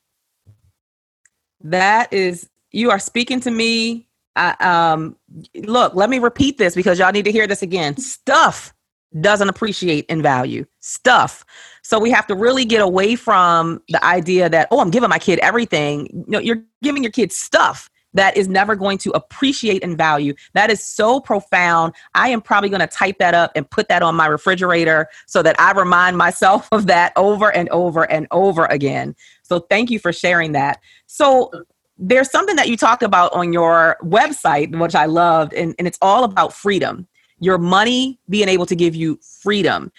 That 1.62 2.12
is, 2.12 2.48
you 2.72 2.90
are 2.90 2.98
speaking 2.98 3.40
to 3.40 3.50
me. 3.50 4.06
I, 4.36 4.54
um, 4.60 5.16
look, 5.54 5.94
let 5.94 6.10
me 6.10 6.18
repeat 6.18 6.58
this 6.58 6.74
because 6.74 6.98
y'all 6.98 7.10
need 7.10 7.24
to 7.24 7.32
hear 7.32 7.46
this 7.46 7.62
again. 7.62 7.96
Stuff 7.96 8.74
doesn't 9.20 9.48
appreciate 9.48 10.06
in 10.06 10.22
value. 10.22 10.64
Stuff 10.80 11.44
so 11.90 11.98
we 11.98 12.12
have 12.12 12.26
to 12.28 12.36
really 12.36 12.64
get 12.64 12.80
away 12.80 13.16
from 13.16 13.82
the 13.88 14.04
idea 14.04 14.48
that, 14.48 14.68
oh, 14.70 14.78
I'm 14.78 14.90
giving 14.90 15.08
my 15.08 15.18
kid 15.18 15.40
everything. 15.40 16.24
No, 16.28 16.38
you're 16.38 16.62
giving 16.84 17.02
your 17.02 17.10
kid 17.10 17.32
stuff. 17.32 17.90
that 18.12 18.36
is 18.36 18.48
never 18.48 18.74
going 18.74 18.98
to 18.98 19.10
appreciate 19.10 19.82
in 19.82 19.96
value. 19.96 20.34
That 20.54 20.70
is 20.70 20.84
so 20.84 21.20
profound. 21.20 21.94
I 22.14 22.28
am 22.28 22.40
probably 22.40 22.68
going 22.68 22.80
to 22.80 22.86
type 22.86 23.18
that 23.18 23.34
up 23.34 23.52
and 23.54 23.70
put 23.70 23.88
that 23.88 24.02
on 24.02 24.16
my 24.16 24.26
refrigerator 24.26 25.08
so 25.26 25.42
that 25.42 25.58
I 25.60 25.72
remind 25.72 26.16
myself 26.16 26.68
of 26.72 26.86
that 26.86 27.12
over 27.16 27.54
and 27.54 27.68
over 27.68 28.10
and 28.10 28.26
over 28.30 28.66
again. 28.66 29.14
So 29.42 29.60
thank 29.60 29.90
you 29.90 29.98
for 29.98 30.12
sharing 30.12 30.52
that. 30.52 30.80
So 31.06 31.50
there's 31.98 32.30
something 32.30 32.56
that 32.56 32.68
you 32.68 32.76
talked 32.76 33.02
about 33.02 33.32
on 33.32 33.52
your 33.52 33.96
website, 34.02 34.76
which 34.76 34.94
I 34.94 35.04
loved, 35.04 35.52
and, 35.54 35.74
and 35.78 35.86
it's 35.86 35.98
all 36.00 36.24
about 36.24 36.52
freedom. 36.52 37.06
Your 37.40 37.58
money 37.58 38.18
being 38.28 38.48
able 38.48 38.66
to 38.66 38.76
give 38.76 38.94
you 38.94 39.18
freedom. 39.42 39.90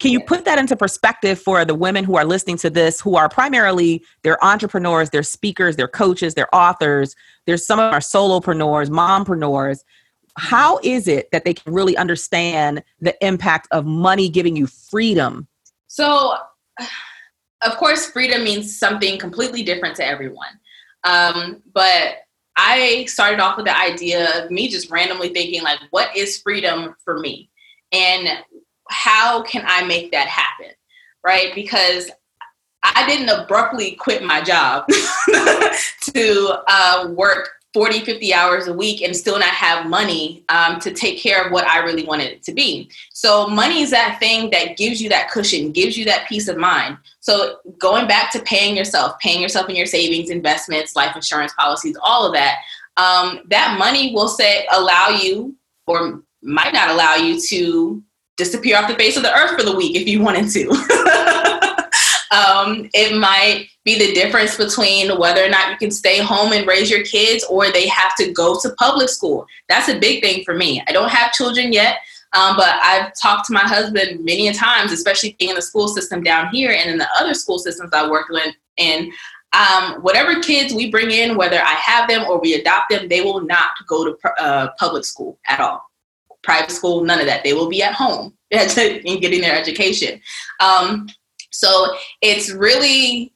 Can 0.00 0.12
you 0.12 0.20
put 0.20 0.46
that 0.46 0.58
into 0.58 0.76
perspective 0.76 1.38
for 1.38 1.64
the 1.66 1.74
women 1.74 2.04
who 2.04 2.16
are 2.16 2.24
listening 2.24 2.56
to 2.58 2.70
this, 2.70 3.00
who 3.00 3.16
are 3.16 3.28
primarily 3.28 4.02
they're 4.22 4.42
entrepreneurs, 4.42 5.10
they're 5.10 5.22
speakers, 5.22 5.76
they're 5.76 5.88
coaches, 5.88 6.34
they're 6.34 6.52
authors, 6.54 7.14
there's 7.46 7.66
some 7.66 7.78
of 7.78 7.92
our 7.92 8.00
solopreneurs, 8.00 8.88
mompreneurs. 8.88 9.80
How 10.38 10.80
is 10.82 11.06
it 11.06 11.30
that 11.32 11.44
they 11.44 11.52
can 11.52 11.74
really 11.74 11.98
understand 11.98 12.82
the 13.00 13.14
impact 13.24 13.68
of 13.72 13.84
money 13.84 14.30
giving 14.30 14.56
you 14.56 14.66
freedom? 14.66 15.46
So, 15.86 16.36
of 17.62 17.76
course, 17.76 18.06
freedom 18.06 18.42
means 18.42 18.78
something 18.78 19.18
completely 19.18 19.62
different 19.62 19.96
to 19.96 20.06
everyone. 20.06 20.58
Um, 21.04 21.62
but 21.74 22.20
I 22.62 23.06
started 23.06 23.40
off 23.40 23.56
with 23.56 23.64
the 23.64 23.76
idea 23.78 24.44
of 24.44 24.50
me 24.50 24.68
just 24.68 24.90
randomly 24.90 25.30
thinking, 25.30 25.62
like, 25.62 25.78
what 25.90 26.14
is 26.14 26.42
freedom 26.42 26.94
for 27.04 27.18
me? 27.18 27.48
And 27.90 28.28
how 28.90 29.42
can 29.42 29.64
I 29.66 29.84
make 29.84 30.12
that 30.12 30.28
happen? 30.28 30.74
Right? 31.24 31.54
Because 31.54 32.10
I 32.82 33.06
didn't 33.06 33.30
abruptly 33.30 33.92
quit 33.92 34.22
my 34.22 34.42
job 34.42 34.86
to 36.14 36.62
uh, 36.68 37.08
work 37.12 37.48
40, 37.72 38.00
50 38.00 38.34
hours 38.34 38.66
a 38.66 38.72
week 38.72 39.00
and 39.00 39.16
still 39.16 39.38
not 39.38 39.48
have 39.48 39.86
money 39.86 40.44
um, 40.48 40.80
to 40.80 40.92
take 40.92 41.18
care 41.18 41.44
of 41.44 41.52
what 41.52 41.66
I 41.66 41.78
really 41.78 42.04
wanted 42.04 42.32
it 42.32 42.42
to 42.44 42.52
be. 42.52 42.90
So, 43.12 43.46
money 43.46 43.82
is 43.82 43.90
that 43.90 44.18
thing 44.18 44.50
that 44.50 44.76
gives 44.76 45.00
you 45.00 45.08
that 45.10 45.30
cushion, 45.30 45.70
gives 45.70 45.96
you 45.96 46.04
that 46.06 46.28
peace 46.28 46.48
of 46.48 46.56
mind. 46.56 46.98
So, 47.20 47.58
going 47.78 48.08
back 48.08 48.32
to 48.32 48.42
paying 48.42 48.76
yourself, 48.76 49.18
paying 49.20 49.40
yourself 49.40 49.68
in 49.68 49.76
your 49.76 49.86
savings, 49.86 50.30
investments, 50.30 50.96
life 50.96 51.14
insurance 51.14 51.52
policies, 51.54 51.96
all 52.02 52.26
of 52.26 52.32
that, 52.32 52.56
um, 52.96 53.42
that 53.48 53.78
money 53.78 54.12
will 54.14 54.28
say 54.28 54.66
allow 54.72 55.08
you 55.08 55.54
or 55.86 56.22
might 56.42 56.72
not 56.72 56.90
allow 56.90 57.14
you 57.14 57.40
to 57.40 58.02
disappear 58.36 58.78
off 58.78 58.88
the 58.88 58.96
face 58.96 59.16
of 59.16 59.22
the 59.22 59.32
earth 59.32 59.58
for 59.58 59.64
the 59.64 59.76
week 59.76 59.94
if 59.94 60.08
you 60.08 60.22
wanted 60.22 60.50
to. 60.50 60.66
um, 62.30 62.88
it 62.94 63.18
might 63.18 63.68
be 63.84 63.98
the 63.98 64.12
difference 64.12 64.56
between 64.56 65.18
whether 65.18 65.44
or 65.44 65.48
not 65.48 65.70
you 65.70 65.76
can 65.76 65.90
stay 65.90 66.18
home 66.18 66.52
and 66.52 66.66
raise 66.66 66.90
your 66.90 67.02
kids 67.02 67.44
or 67.44 67.70
they 67.70 67.88
have 67.88 68.14
to 68.16 68.32
go 68.32 68.58
to 68.60 68.70
public 68.78 69.08
school. 69.08 69.46
That's 69.68 69.88
a 69.88 69.98
big 69.98 70.22
thing 70.22 70.44
for 70.44 70.54
me. 70.54 70.82
I 70.86 70.92
don't 70.92 71.10
have 71.10 71.32
children 71.32 71.72
yet, 71.72 71.96
um, 72.32 72.56
but 72.56 72.76
I've 72.82 73.12
talked 73.20 73.46
to 73.46 73.52
my 73.52 73.60
husband 73.60 74.24
many 74.24 74.48
a 74.48 74.54
times, 74.54 74.92
especially 74.92 75.34
being 75.38 75.50
in 75.50 75.56
the 75.56 75.62
school 75.62 75.88
system 75.88 76.22
down 76.22 76.48
here 76.48 76.70
and 76.70 76.90
in 76.90 76.98
the 76.98 77.08
other 77.18 77.34
school 77.34 77.58
systems 77.58 77.90
I 77.92 78.08
work 78.08 78.26
in. 78.30 78.52
And 78.78 79.12
um, 79.52 80.00
whatever 80.02 80.40
kids 80.40 80.72
we 80.72 80.90
bring 80.90 81.10
in, 81.10 81.36
whether 81.36 81.60
I 81.60 81.74
have 81.74 82.08
them 82.08 82.24
or 82.28 82.38
we 82.40 82.54
adopt 82.54 82.90
them, 82.90 83.08
they 83.08 83.22
will 83.22 83.40
not 83.40 83.70
go 83.88 84.04
to 84.04 84.16
uh, 84.40 84.68
public 84.78 85.04
school 85.04 85.38
at 85.48 85.58
all 85.58 85.90
private 86.42 86.70
school, 86.70 87.04
none 87.04 87.20
of 87.20 87.26
that. 87.26 87.44
They 87.44 87.52
will 87.52 87.68
be 87.68 87.82
at 87.82 87.94
home 87.94 88.36
in 88.50 89.20
getting 89.20 89.40
their 89.40 89.54
education. 89.54 90.20
Um, 90.60 91.08
so 91.50 91.94
it's 92.22 92.50
really 92.50 93.32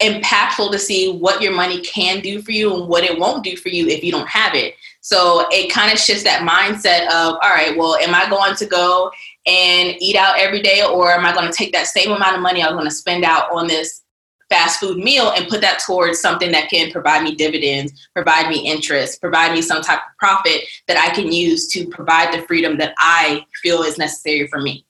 impactful 0.00 0.70
to 0.70 0.78
see 0.78 1.12
what 1.12 1.42
your 1.42 1.52
money 1.52 1.80
can 1.80 2.20
do 2.20 2.40
for 2.40 2.52
you 2.52 2.74
and 2.74 2.88
what 2.88 3.02
it 3.04 3.18
won't 3.18 3.42
do 3.42 3.56
for 3.56 3.68
you 3.68 3.88
if 3.88 4.04
you 4.04 4.12
don't 4.12 4.28
have 4.28 4.54
it. 4.54 4.74
So 5.00 5.46
it 5.50 5.72
kind 5.72 5.92
of 5.92 5.98
shifts 5.98 6.22
that 6.24 6.46
mindset 6.46 7.06
of, 7.06 7.34
all 7.42 7.50
right, 7.50 7.76
well, 7.76 7.96
am 7.96 8.14
I 8.14 8.28
going 8.28 8.54
to 8.56 8.66
go 8.66 9.10
and 9.46 9.96
eat 10.00 10.16
out 10.16 10.38
every 10.38 10.62
day 10.62 10.84
or 10.84 11.10
am 11.10 11.24
I 11.24 11.32
going 11.32 11.50
to 11.50 11.56
take 11.56 11.72
that 11.72 11.86
same 11.86 12.12
amount 12.12 12.36
of 12.36 12.42
money 12.42 12.62
I'm 12.62 12.74
going 12.74 12.84
to 12.84 12.90
spend 12.90 13.24
out 13.24 13.50
on 13.50 13.66
this 13.66 14.02
fast 14.48 14.80
food 14.80 14.98
meal 14.98 15.32
and 15.36 15.48
put 15.48 15.60
that 15.60 15.80
towards 15.84 16.20
something 16.20 16.50
that 16.52 16.70
can 16.70 16.90
provide 16.90 17.22
me 17.22 17.34
dividends, 17.34 18.08
provide 18.14 18.48
me 18.48 18.66
interest, 18.66 19.20
provide 19.20 19.52
me 19.52 19.60
some 19.60 19.82
type 19.82 19.98
of 19.98 20.16
profit 20.18 20.62
that 20.86 20.96
I 20.96 21.14
can 21.14 21.30
use 21.30 21.68
to 21.68 21.86
provide 21.88 22.32
the 22.32 22.46
freedom 22.46 22.78
that 22.78 22.94
I 22.98 23.44
feel 23.62 23.82
is 23.82 23.98
necessary 23.98 24.46
for 24.46 24.60
me. 24.60 24.86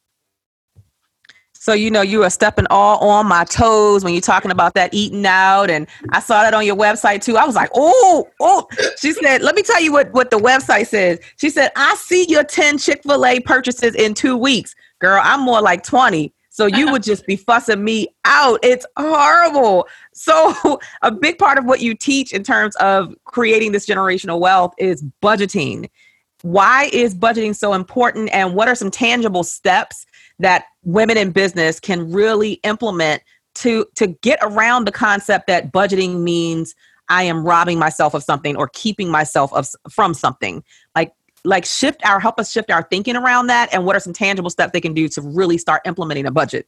So 1.61 1.73
you 1.73 1.91
know 1.91 2.03
you 2.03 2.23
are 2.23 2.31
stepping 2.31 2.67
all 2.71 2.99
on 2.99 3.27
my 3.27 3.45
toes 3.45 4.05
when 4.05 4.15
you're 4.15 4.21
talking 4.21 4.53
about 4.53 4.75
that 4.75 4.95
eating 4.95 5.27
out, 5.27 5.71
and 5.71 5.89
I 6.11 6.21
saw 6.21 6.43
that 6.43 6.55
on 6.55 6.65
your 6.65 6.77
website 6.77 7.23
too. 7.23 7.37
I 7.37 7.45
was 7.45 7.57
like, 7.57 7.71
oh, 7.75 8.29
oh. 8.41 8.67
She 8.99 9.13
said, 9.13 9.43
let 9.43 9.55
me 9.57 9.63
tell 9.63 9.81
you 9.81 9.93
what 9.93 10.13
what 10.13 10.31
the 10.31 10.39
website 10.39 10.87
says. 10.87 11.19
She 11.37 11.51
said, 11.51 11.73
I 11.77 11.97
see 11.97 12.27
your 12.29 12.45
ten 12.45 12.79
Chick 12.79 13.03
Fil 13.03 13.27
A 13.27 13.41
purchases 13.41 13.95
in 13.97 14.15
two 14.15 14.37
weeks, 14.37 14.75
girl. 15.01 15.21
I'm 15.23 15.41
more 15.41 15.61
like 15.61 15.83
twenty. 15.83 16.33
So 16.51 16.67
you 16.67 16.91
would 16.91 17.05
just 17.05 17.25
be 17.25 17.37
fussing 17.37 17.85
me 17.85 18.09
out. 18.25 18.59
It's 18.65 18.85
horrible. 18.97 19.87
So 20.13 20.81
a 21.03 21.13
big 21.13 21.39
part 21.39 21.57
of 21.57 21.65
what 21.65 21.81
you 21.81 21.95
teach 21.95 22.33
in 22.33 22.43
terms 22.43 22.75
of 22.77 23.15
creating 23.25 23.71
this 23.71 23.87
generational 23.87 24.41
wealth 24.41 24.75
is 24.77 25.05
budgeting. 25.23 25.89
Why 26.43 26.91
is 26.93 27.15
budgeting 27.15 27.55
so 27.55 27.75
important 27.75 28.31
and 28.33 28.57
what 28.57 28.67
are 28.67 28.75
some 28.75 28.91
tangible 28.91 29.45
steps 29.45 30.05
that 30.41 30.65
women 30.89 31.19
in 31.19 31.31
business 31.31 31.79
can 31.79 32.11
really 32.11 32.55
implement 32.65 33.23
to 33.55 33.87
to 33.95 34.07
get 34.07 34.39
around 34.41 34.87
the 34.87 34.93
concept 34.93 35.47
that 35.47 35.71
budgeting 35.71 36.21
means 36.21 36.75
I 37.11 37.25
am 37.25 37.45
robbing 37.45 37.79
myself 37.79 38.15
of 38.15 38.23
something 38.23 38.57
or 38.57 38.71
keeping 38.73 39.11
myself 39.11 39.53
of, 39.53 39.69
from 39.91 40.15
something. 40.15 40.65
Like 40.97 41.13
like 41.45 41.67
shift 41.67 42.01
our 42.07 42.19
help 42.19 42.41
us 42.41 42.51
shift 42.51 42.71
our 42.71 42.83
thinking 42.85 43.17
around 43.17 43.49
that 43.49 43.73
and 43.73 43.85
what 43.85 43.97
are 43.97 44.01
some 44.01 44.15
tangible 44.15 44.49
steps 44.49 44.73
they 44.73 44.81
can 44.81 44.95
do 44.95 45.09
to 45.09 45.21
really 45.21 45.59
start 45.59 45.83
implementing 45.85 46.27
a 46.27 46.31
budget. 46.31 46.67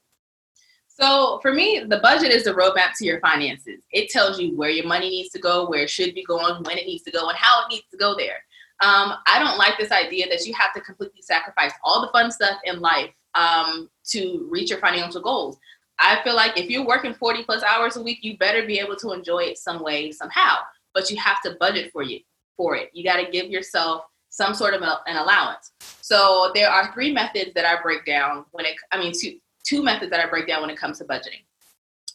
So 0.86 1.38
for 1.40 1.54
me 1.54 1.82
the 1.88 1.98
budget 2.00 2.30
is 2.30 2.44
the 2.44 2.52
roadmap 2.52 2.92
to 2.98 3.06
your 3.06 3.20
finances. 3.20 3.80
It 3.90 4.10
tells 4.10 4.38
you 4.38 4.54
where 4.54 4.70
your 4.70 4.86
money 4.86 5.08
needs 5.08 5.30
to 5.30 5.38
go 5.38 5.66
where 5.66 5.84
it 5.84 5.90
should 5.90 6.14
be 6.14 6.24
going 6.24 6.62
when 6.64 6.76
it 6.76 6.84
needs 6.84 7.04
to 7.04 7.10
go 7.10 7.28
and 7.30 7.38
how 7.38 7.62
it 7.62 7.72
needs 7.72 7.86
to 7.90 7.96
go 7.96 8.14
there. 8.16 8.44
Um, 8.82 9.12
i 9.26 9.38
don't 9.38 9.58
like 9.58 9.76
this 9.78 9.92
idea 9.92 10.26
that 10.30 10.46
you 10.46 10.54
have 10.54 10.72
to 10.72 10.80
completely 10.80 11.20
sacrifice 11.20 11.72
all 11.84 12.00
the 12.00 12.08
fun 12.12 12.30
stuff 12.30 12.56
in 12.64 12.80
life 12.80 13.10
um, 13.34 13.88
to 14.06 14.46
reach 14.50 14.70
your 14.70 14.80
financial 14.80 15.20
goals 15.20 15.58
i 15.98 16.20
feel 16.22 16.34
like 16.34 16.56
if 16.58 16.68
you're 16.68 16.86
working 16.86 17.14
40 17.14 17.44
plus 17.44 17.62
hours 17.62 17.96
a 17.96 18.02
week 18.02 18.18
you 18.22 18.36
better 18.38 18.66
be 18.66 18.78
able 18.78 18.96
to 18.96 19.12
enjoy 19.12 19.40
it 19.40 19.58
some 19.58 19.82
way 19.82 20.10
somehow 20.12 20.56
but 20.94 21.10
you 21.10 21.16
have 21.16 21.40
to 21.42 21.56
budget 21.60 21.92
for 21.92 22.02
you 22.02 22.20
for 22.56 22.76
it 22.76 22.90
you 22.92 23.04
got 23.04 23.16
to 23.16 23.30
give 23.30 23.50
yourself 23.50 24.04
some 24.30 24.54
sort 24.54 24.74
of 24.74 24.82
a, 24.82 25.00
an 25.06 25.16
allowance. 25.16 25.72
So 26.00 26.50
there 26.54 26.70
are 26.70 26.92
three 26.94 27.12
methods 27.12 27.52
that 27.54 27.66
I 27.66 27.82
break 27.82 28.06
down 28.06 28.46
when 28.52 28.64
it, 28.64 28.76
I 28.92 28.98
mean, 28.98 29.12
two, 29.12 29.38
two 29.64 29.82
methods 29.82 30.10
that 30.10 30.20
I 30.20 30.30
break 30.30 30.46
down 30.46 30.62
when 30.62 30.70
it 30.70 30.78
comes 30.78 30.98
to 30.98 31.04
budgeting. 31.04 31.44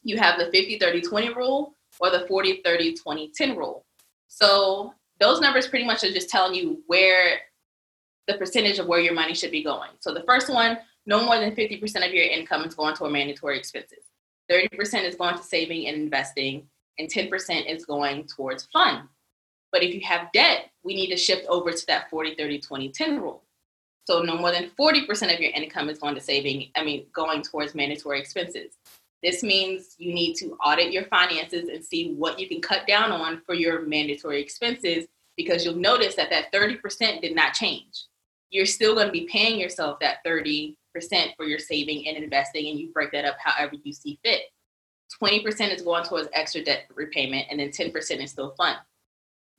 You 0.04 0.18
have 0.18 0.40
the 0.40 0.46
50, 0.46 0.80
30, 0.80 1.02
20 1.02 1.34
rule 1.34 1.76
or 2.00 2.10
the 2.10 2.26
40, 2.28 2.62
30, 2.64 2.96
20, 2.96 3.32
10 3.36 3.56
rule. 3.56 3.86
So 4.28 4.94
those 5.20 5.40
numbers 5.42 5.68
pretty 5.68 5.86
much 5.86 6.04
are 6.04 6.12
just 6.12 6.30
telling 6.30 6.56
you 6.56 6.82
where 6.88 7.40
the 8.28 8.36
percentage 8.36 8.80
of 8.80 8.88
where 8.88 9.00
your 9.00 9.14
money 9.14 9.34
should 9.34 9.52
be 9.52 9.64
going. 9.64 9.92
So 10.00 10.14
the 10.14 10.24
first 10.24 10.50
one, 10.50 10.80
no 11.06 11.24
more 11.24 11.40
than 11.40 11.56
50% 11.56 12.08
of 12.08 12.14
your 12.14 12.26
income 12.26 12.64
is 12.64 12.76
going 12.76 12.96
toward 12.96 13.12
mandatory 13.12 13.58
expenses. 13.58 14.06
30% 14.52 15.04
is 15.04 15.16
going 15.16 15.38
to 15.38 15.44
saving 15.44 15.88
and 15.88 15.98
investing, 15.98 16.68
and 16.98 17.10
10% 17.10 17.72
is 17.72 17.86
going 17.86 18.26
towards 18.26 18.66
fun. 18.66 19.08
But 19.72 19.84
if 19.84 19.94
you 19.94 20.02
have 20.02 20.32
debt, 20.32 20.70
we 20.84 20.96
need 20.96 21.10
to 21.10 21.18
shift 21.18 21.46
over 21.48 21.72
to 21.72 21.88
that 21.88 22.10
40, 22.10 22.36
30, 22.36 22.60
20, 22.60 22.90
10 22.90 23.22
rule. 23.22 23.44
So 24.06 24.22
no 24.22 24.38
more 24.38 24.52
than 24.52 24.70
40% 24.80 25.34
of 25.34 25.40
your 25.40 25.52
income 25.52 25.90
is 25.90 26.00
going 26.00 26.16
to 26.16 26.22
saving, 26.22 26.70
I 26.76 26.84
mean, 26.84 27.08
going 27.14 27.42
towards 27.42 27.74
mandatory 27.74 28.20
expenses. 28.20 28.78
This 29.24 29.42
means 29.42 29.96
you 29.98 30.14
need 30.14 30.36
to 30.36 30.56
audit 30.64 30.94
your 30.94 31.06
finances 31.06 31.70
and 31.70 31.84
see 31.84 32.14
what 32.14 32.40
you 32.40 32.48
can 32.48 32.62
cut 32.62 32.86
down 32.86 33.12
on 33.12 33.42
for 33.46 33.56
your 33.56 33.82
mandatory 33.82 34.40
expenses 34.40 35.08
because 35.36 35.66
you'll 35.66 35.76
notice 35.76 36.16
that 36.16 36.30
that 36.30 36.54
30% 36.54 37.22
did 37.22 37.36
not 37.36 37.54
change. 37.54 38.06
You're 38.52 38.68
still 38.68 38.94
going 38.94 39.08
to 39.08 39.12
be 39.12 39.28
paying 39.30 39.60
yourself 39.60 40.00
that 40.00 40.18
30% 40.26 40.76
for 41.36 41.46
your 41.46 41.60
saving 41.60 42.08
and 42.08 42.18
investing, 42.18 42.68
and 42.68 42.80
you 42.80 42.92
break 42.92 43.12
that 43.12 43.26
up 43.26 43.38
however 43.40 43.76
you 43.84 43.94
see 43.94 44.20
fit. 44.24 44.42
20% 45.22 45.74
is 45.74 45.82
going 45.82 46.04
towards 46.04 46.30
extra 46.34 46.64
debt 46.64 46.86
repayment, 46.94 47.48
and 47.50 47.60
then 47.60 47.70
10% 47.70 48.24
is 48.24 48.32
still 48.32 48.54
fun. 48.58 48.76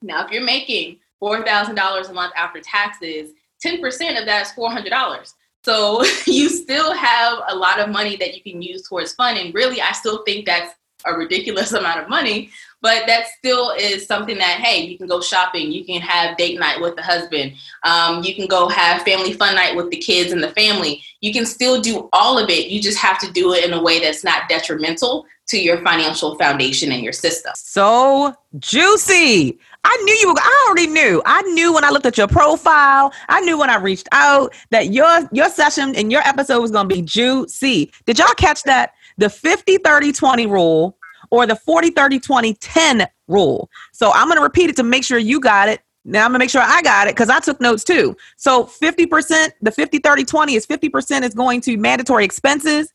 Now, 0.03 0.25
if 0.25 0.31
you're 0.31 0.43
making 0.43 0.99
$4,000 1.23 2.11
a 2.11 2.13
month 2.13 2.33
after 2.37 2.61
taxes, 2.61 3.31
10% 3.65 3.81
of 4.19 4.27
that 4.27 4.47
is 4.47 4.53
$400. 4.53 5.33
So 5.65 6.05
you 6.27 6.49
still 6.49 6.95
have 6.95 7.39
a 7.49 7.55
lot 7.55 7.81
of 7.81 7.91
money 7.91 8.17
that 8.17 8.35
you 8.35 8.43
can 8.43 8.63
use 8.63 8.89
towards 8.89 9.13
fun. 9.13 9.37
And 9.37 9.55
really, 9.55 9.81
I 9.81 9.93
still 9.93 10.23
think 10.25 10.47
that's 10.47 10.75
a 11.07 11.15
ridiculous 11.15 11.73
amount 11.73 12.01
of 12.01 12.09
money, 12.09 12.51
but 12.87 13.05
that 13.09 13.27
still 13.37 13.73
is 13.73 14.07
something 14.07 14.39
that 14.39 14.61
hey, 14.61 14.87
you 14.87 14.97
can 14.97 15.09
go 15.09 15.21
shopping, 15.21 15.73
you 15.73 15.85
can 15.85 16.01
have 16.01 16.37
date 16.37 16.57
night 16.57 16.81
with 16.81 16.95
the 16.95 17.03
husband, 17.03 17.53
um, 17.83 18.23
you 18.23 18.33
can 18.33 18.47
go 18.47 18.69
have 18.69 19.03
family 19.03 19.33
fun 19.33 19.57
night 19.57 19.75
with 19.75 19.91
the 19.91 19.97
kids 19.97 20.31
and 20.31 20.41
the 20.41 20.51
family. 20.51 21.03
You 21.21 21.33
can 21.33 21.47
still 21.47 21.81
do 21.81 22.09
all 22.13 22.39
of 22.39 22.49
it. 22.49 22.69
You 22.69 22.81
just 22.81 22.99
have 22.99 23.19
to 23.19 23.33
do 23.33 23.55
it 23.55 23.65
in 23.65 23.73
a 23.73 23.83
way 23.83 23.99
that's 23.99 24.23
not 24.23 24.49
detrimental 24.49 25.27
to 25.49 25.59
your 25.59 25.83
financial 25.83 26.37
foundation 26.39 26.93
and 26.93 27.03
your 27.03 27.13
system. 27.13 27.53
So 27.57 28.33
juicy. 28.61 29.59
I 29.83 29.97
knew 30.05 30.15
you 30.15 30.29
were 30.29 30.35
I 30.39 30.67
already 30.69 30.87
knew. 30.87 31.23
I 31.27 31.43
knew 31.43 31.73
when 31.73 31.85
I 31.85 31.91
looked 31.91 32.07
at 32.07 32.17
your 32.17 32.29
profile, 32.29 33.13
I 33.29 33.41
knew 33.41 33.59
when 33.59 33.71
I 33.71 33.79
reached 33.79 34.09
out 34.13 34.55
that 34.71 34.93
your 34.93 35.29
your 35.33 35.49
session 35.49 35.97
and 35.97 36.13
your 36.13 36.23
episode 36.23 36.61
was 36.61 36.71
to 36.71 36.85
be 36.85 37.03
juicy. 37.03 37.93
Did 38.05 38.21
y'all 38.21 38.35
catch 38.37 38.63
that? 38.65 38.95
The 39.19 39.31
50 39.31 39.79
30 39.79 40.13
20 40.13 40.47
rule 40.47 40.96
or 41.31 41.47
the 41.47 41.57
40 41.57 41.91
30 41.91 42.21
20 42.21 42.55
10 42.55 43.07
rule. 43.29 43.71
So 43.93 44.13
I'm 44.13 44.27
going 44.27 44.39
to 44.39 44.43
repeat 44.43 44.71
it 44.71 44.77
to 44.77 44.83
make 44.83 45.05
sure 45.05 45.19
you 45.19 45.41
got 45.41 45.69
it. 45.69 45.81
Now 46.05 46.25
I'm 46.25 46.31
going 46.31 46.39
to 46.39 46.45
make 46.45 46.51
sure 46.51 46.63
I 46.65 46.83
got 46.83 47.09
it 47.09 47.17
cuz 47.17 47.29
I 47.29 47.41
took 47.41 47.61
notes 47.61 47.85
too. 47.85 48.17
So 48.37 48.65
50%, 48.65 49.51
the 49.61 49.71
50 49.71 49.99
30 49.99 50.25
20 50.25 50.55
is 50.55 50.67
50% 50.67 51.23
is 51.23 51.35
going 51.35 51.61
to 51.63 51.77
mandatory 51.77 52.25
expenses. 52.25 52.93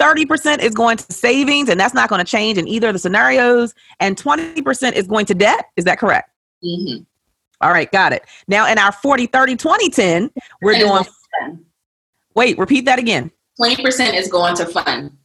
30% 0.00 0.60
is 0.60 0.74
going 0.74 0.96
to 0.96 1.12
savings, 1.12 1.68
and 1.68 1.78
that's 1.78 1.94
not 1.94 2.08
going 2.08 2.24
to 2.24 2.30
change 2.30 2.56
in 2.56 2.68
either 2.68 2.88
of 2.88 2.92
the 2.92 2.98
scenarios. 2.98 3.74
And 4.00 4.16
20% 4.16 4.92
is 4.92 5.08
going 5.08 5.26
to 5.26 5.34
debt. 5.34 5.66
Is 5.76 5.84
that 5.86 5.98
correct? 5.98 6.30
Mm-hmm. 6.64 7.02
All 7.60 7.72
right, 7.72 7.90
got 7.90 8.12
it. 8.12 8.24
Now, 8.46 8.70
in 8.70 8.78
our 8.78 8.92
40, 8.92 9.26
30, 9.26 9.56
20, 9.56 9.90
10, 9.90 10.30
we're 10.62 10.78
doing. 10.78 11.04
Wait, 12.34 12.56
repeat 12.56 12.84
that 12.84 13.00
again. 13.00 13.32
20% 13.60 14.14
is 14.14 14.28
going 14.28 14.54
to 14.56 14.66
fund. 14.66 15.16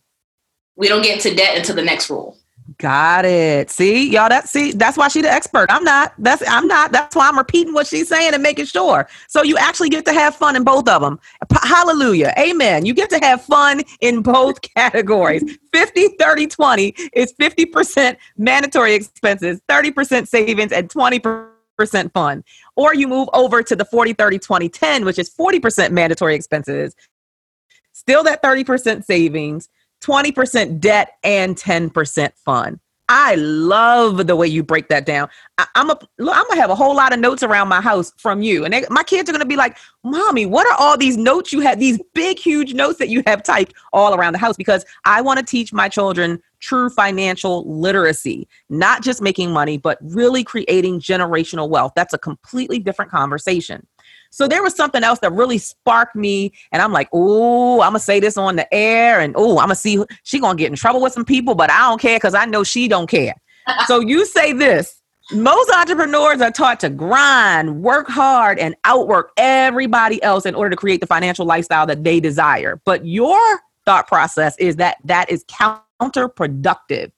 We 0.75 0.87
don't 0.87 1.03
get 1.03 1.17
into 1.23 1.35
debt 1.35 1.55
until 1.55 1.75
the 1.75 1.83
next 1.83 2.09
rule. 2.09 2.37
Got 2.77 3.25
it. 3.25 3.69
See, 3.69 4.09
y'all. 4.09 4.29
That 4.29 4.47
see, 4.47 4.71
that's 4.71 4.97
why 4.97 5.07
she's 5.09 5.23
the 5.23 5.31
expert. 5.31 5.67
I'm 5.69 5.83
not. 5.83 6.13
That's 6.17 6.41
I'm 6.47 6.67
not. 6.67 6.91
That's 6.91 7.15
why 7.15 7.27
I'm 7.27 7.37
repeating 7.37 7.73
what 7.73 7.87
she's 7.87 8.07
saying 8.07 8.33
and 8.33 8.41
making 8.41 8.65
sure. 8.65 9.07
So 9.27 9.43
you 9.43 9.57
actually 9.57 9.89
get 9.89 10.05
to 10.05 10.13
have 10.13 10.35
fun 10.35 10.55
in 10.55 10.63
both 10.63 10.87
of 10.87 11.01
them. 11.01 11.19
Hallelujah. 11.61 12.33
Amen. 12.37 12.85
You 12.85 12.93
get 12.93 13.09
to 13.09 13.19
have 13.19 13.43
fun 13.43 13.81
in 13.99 14.21
both 14.21 14.61
categories. 14.75 15.43
50, 15.73 16.09
30, 16.19 16.47
20 16.47 16.87
is 17.13 17.33
50% 17.33 18.15
mandatory 18.37 18.93
expenses, 18.93 19.59
30% 19.69 20.27
savings, 20.27 20.71
and 20.71 20.89
20% 20.89 22.13
fun. 22.13 22.43
Or 22.75 22.93
you 22.93 23.07
move 23.07 23.29
over 23.33 23.61
to 23.61 23.75
the 23.75 23.85
40, 23.85 24.13
30, 24.13 24.39
20, 24.39 24.69
10, 24.69 25.05
which 25.05 25.19
is 25.19 25.29
40% 25.33 25.91
mandatory 25.91 26.35
expenses, 26.35 26.95
still 27.91 28.23
that 28.23 28.41
30% 28.41 29.03
savings, 29.03 29.69
20% 30.03 30.79
debt 30.79 31.13
and 31.23 31.55
10% 31.55 32.33
fun. 32.37 32.79
I 33.09 33.35
love 33.35 34.27
the 34.27 34.35
way 34.35 34.47
you 34.47 34.63
break 34.63 34.87
that 34.87 35.05
down. 35.05 35.27
I, 35.57 35.67
am 35.75 35.89
a, 35.89 35.99
I'm 36.19 36.47
gonna 36.47 36.55
have 36.61 36.69
a 36.69 36.75
whole 36.75 36.95
lot 36.95 37.13
of 37.13 37.19
notes 37.19 37.43
around 37.43 37.67
my 37.67 37.81
house 37.81 38.13
from 38.17 38.41
you, 38.41 38.63
and 38.63 38.73
they, 38.73 38.85
my 38.89 39.03
kids 39.03 39.29
are 39.29 39.33
gonna 39.33 39.45
be 39.45 39.57
like, 39.57 39.77
"Mommy, 40.05 40.45
what 40.45 40.65
are 40.65 40.75
all 40.79 40.97
these 40.97 41.17
notes 41.17 41.51
you 41.51 41.59
have? 41.59 41.79
These 41.79 41.99
big, 42.13 42.39
huge 42.39 42.73
notes 42.73 42.99
that 42.99 43.09
you 43.09 43.21
have 43.27 43.43
typed 43.43 43.73
all 43.91 44.15
around 44.15 44.33
the 44.33 44.39
house?" 44.39 44.55
Because 44.55 44.85
I 45.03 45.21
want 45.21 45.37
to 45.39 45.45
teach 45.45 45.73
my 45.73 45.89
children 45.89 46.41
true 46.61 46.89
financial 46.89 47.69
literacy, 47.69 48.47
not 48.69 49.03
just 49.03 49.21
making 49.21 49.51
money, 49.51 49.77
but 49.77 49.97
really 50.01 50.43
creating 50.43 51.01
generational 51.01 51.67
wealth. 51.67 51.91
That's 51.97 52.13
a 52.13 52.17
completely 52.17 52.79
different 52.79 53.11
conversation. 53.11 53.85
So 54.33 54.47
there 54.47 54.63
was 54.63 54.75
something 54.75 55.03
else 55.03 55.19
that 55.19 55.31
really 55.31 55.59
sparked 55.59 56.15
me, 56.15 56.53
and 56.71 56.81
I'm 56.81 56.91
like, 56.91 57.07
oh, 57.13 57.81
I'm 57.81 57.89
gonna 57.89 57.99
say 57.99 58.19
this 58.19 58.35
on 58.35 58.55
the 58.55 58.73
air, 58.73 59.19
and 59.19 59.35
oh, 59.37 59.59
I'm 59.59 59.65
gonna 59.65 59.75
see 59.75 60.03
she 60.23 60.39
gonna 60.39 60.57
get 60.57 60.71
in 60.71 60.75
trouble 60.75 61.01
with 61.01 61.13
some 61.13 61.23
people, 61.23 61.53
but 61.53 61.69
I 61.69 61.87
don't 61.87 62.01
care 62.01 62.17
because 62.17 62.33
I 62.33 62.45
know 62.45 62.63
she 62.63 62.87
don't 62.87 63.05
care. 63.05 63.35
so 63.85 63.99
you 63.99 64.25
say 64.25 64.51
this. 64.51 64.99
Most 65.31 65.69
entrepreneurs 65.69 66.41
are 66.41 66.49
taught 66.49 66.79
to 66.79 66.89
grind, 66.89 67.83
work 67.83 68.07
hard, 68.09 68.57
and 68.57 68.75
outwork 68.85 69.33
everybody 69.37 70.21
else 70.23 70.47
in 70.47 70.55
order 70.55 70.71
to 70.71 70.75
create 70.75 70.99
the 70.99 71.07
financial 71.07 71.45
lifestyle 71.45 71.85
that 71.85 72.03
they 72.03 72.19
desire. 72.19 72.81
But 72.85 73.05
your 73.05 73.39
thought 73.85 74.07
process 74.07 74.57
is 74.57 74.77
that 74.77 74.97
that 75.05 75.29
is 75.29 75.45
counterproductive. 75.45 77.11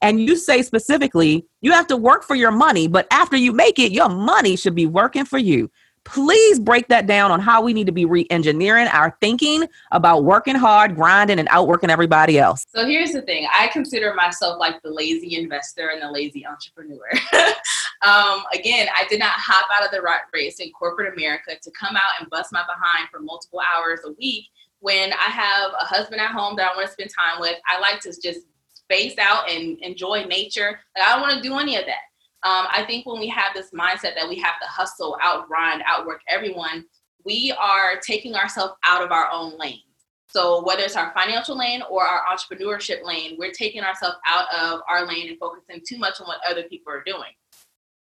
And 0.00 0.20
you 0.20 0.36
say 0.36 0.62
specifically, 0.62 1.46
you 1.60 1.70
have 1.72 1.86
to 1.88 1.98
work 1.98 2.24
for 2.24 2.34
your 2.34 2.50
money, 2.50 2.88
but 2.88 3.06
after 3.10 3.36
you 3.36 3.52
make 3.52 3.78
it, 3.78 3.92
your 3.92 4.08
money 4.08 4.56
should 4.56 4.74
be 4.74 4.86
working 4.86 5.26
for 5.26 5.38
you 5.38 5.70
please 6.04 6.58
break 6.58 6.88
that 6.88 7.06
down 7.06 7.30
on 7.30 7.40
how 7.40 7.62
we 7.62 7.72
need 7.72 7.86
to 7.86 7.92
be 7.92 8.04
re-engineering 8.04 8.88
our 8.88 9.16
thinking 9.20 9.66
about 9.90 10.24
working 10.24 10.54
hard 10.54 10.94
grinding 10.94 11.38
and 11.38 11.48
outworking 11.50 11.90
everybody 11.90 12.38
else. 12.38 12.64
So 12.74 12.86
here's 12.86 13.12
the 13.12 13.22
thing. 13.22 13.46
I 13.52 13.68
consider 13.68 14.14
myself 14.14 14.58
like 14.58 14.82
the 14.82 14.90
lazy 14.90 15.36
investor 15.36 15.90
and 15.90 16.02
the 16.02 16.10
lazy 16.10 16.46
entrepreneur. 16.46 17.00
Um, 18.02 18.42
again 18.52 18.88
i 18.96 19.06
did 19.08 19.20
not 19.20 19.30
hop 19.30 19.68
out 19.72 19.84
of 19.84 19.92
the 19.92 20.02
rat 20.02 20.22
race 20.34 20.58
in 20.58 20.72
corporate 20.72 21.12
america 21.14 21.52
to 21.62 21.70
come 21.70 21.94
out 21.94 22.20
and 22.20 22.28
bust 22.30 22.52
my 22.52 22.62
behind 22.62 23.08
for 23.12 23.20
multiple 23.20 23.60
hours 23.60 24.00
a 24.04 24.10
week 24.18 24.46
when 24.80 25.12
i 25.12 25.30
have 25.30 25.70
a 25.80 25.84
husband 25.84 26.20
at 26.20 26.32
home 26.32 26.56
that 26.56 26.72
i 26.72 26.76
want 26.76 26.88
to 26.88 26.92
spend 26.92 27.10
time 27.16 27.38
with. 27.38 27.56
I 27.64 27.78
like 27.78 28.00
to 28.00 28.08
just 28.08 28.40
space 28.74 29.16
out 29.18 29.48
and 29.48 29.78
enjoy 29.82 30.24
nature. 30.24 30.80
Like, 30.96 31.06
i 31.06 31.12
don't 31.12 31.20
want 31.20 31.36
to 31.36 31.48
do 31.48 31.58
any 31.58 31.76
of 31.76 31.86
that 31.86 32.00
um, 32.44 32.66
I 32.72 32.84
think 32.86 33.06
when 33.06 33.20
we 33.20 33.28
have 33.28 33.54
this 33.54 33.70
mindset 33.70 34.16
that 34.16 34.28
we 34.28 34.36
have 34.40 34.58
to 34.60 34.66
hustle, 34.66 35.16
outgrind, 35.22 35.80
outwork 35.86 36.20
everyone, 36.28 36.84
we 37.24 37.54
are 37.60 38.00
taking 38.00 38.34
ourselves 38.34 38.74
out 38.84 39.02
of 39.02 39.12
our 39.12 39.30
own 39.30 39.56
lane. 39.58 39.82
So 40.26 40.64
whether 40.64 40.82
it's 40.82 40.96
our 40.96 41.12
financial 41.14 41.56
lane 41.56 41.82
or 41.88 42.04
our 42.04 42.22
entrepreneurship 42.34 43.04
lane, 43.04 43.36
we're 43.38 43.52
taking 43.52 43.82
ourselves 43.82 44.16
out 44.26 44.46
of 44.52 44.80
our 44.88 45.06
lane 45.06 45.28
and 45.28 45.38
focusing 45.38 45.82
too 45.86 45.98
much 45.98 46.20
on 46.20 46.26
what 46.26 46.40
other 46.48 46.64
people 46.64 46.92
are 46.92 47.04
doing. 47.04 47.30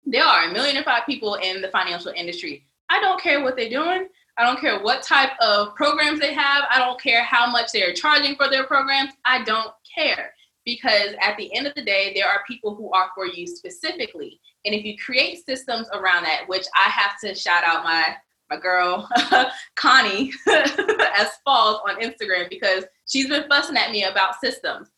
There 0.04 0.24
are 0.24 0.48
a 0.48 0.52
million 0.52 0.76
and 0.76 0.84
five 0.84 1.06
people 1.06 1.34
in 1.36 1.60
the 1.60 1.68
financial 1.68 2.12
industry. 2.16 2.66
I 2.88 3.00
don't 3.00 3.20
care 3.20 3.42
what 3.42 3.56
they're 3.56 3.70
doing. 3.70 4.08
I 4.36 4.44
don't 4.44 4.58
care 4.58 4.82
what 4.82 5.02
type 5.02 5.30
of 5.40 5.76
programs 5.76 6.18
they 6.18 6.34
have. 6.34 6.64
I 6.68 6.78
don't 6.78 7.00
care 7.00 7.22
how 7.22 7.48
much 7.48 7.70
they're 7.72 7.92
charging 7.92 8.34
for 8.34 8.50
their 8.50 8.64
programs. 8.64 9.12
I 9.24 9.44
don't 9.44 9.70
care 9.94 10.32
because 10.64 11.14
at 11.20 11.36
the 11.36 11.54
end 11.54 11.66
of 11.66 11.74
the 11.74 11.84
day, 11.84 12.12
there 12.14 12.28
are 12.28 12.42
people 12.46 12.74
who 12.74 12.90
are 12.92 13.10
for 13.14 13.26
you 13.26 13.46
specifically. 13.46 14.40
And 14.64 14.74
if 14.74 14.84
you 14.84 14.96
create 14.96 15.44
systems 15.44 15.88
around 15.92 16.24
that, 16.24 16.44
which 16.46 16.66
I 16.74 16.88
have 16.88 17.18
to 17.22 17.34
shout 17.34 17.64
out 17.64 17.84
my 17.84 18.16
my 18.50 18.58
girl 18.58 19.08
Connie 19.74 20.32
as 20.48 21.28
Falls 21.44 21.80
on 21.88 22.00
Instagram 22.00 22.48
because 22.50 22.84
she's 23.06 23.28
been 23.28 23.48
fussing 23.48 23.76
at 23.76 23.90
me 23.90 24.04
about 24.04 24.40
systems. 24.40 24.88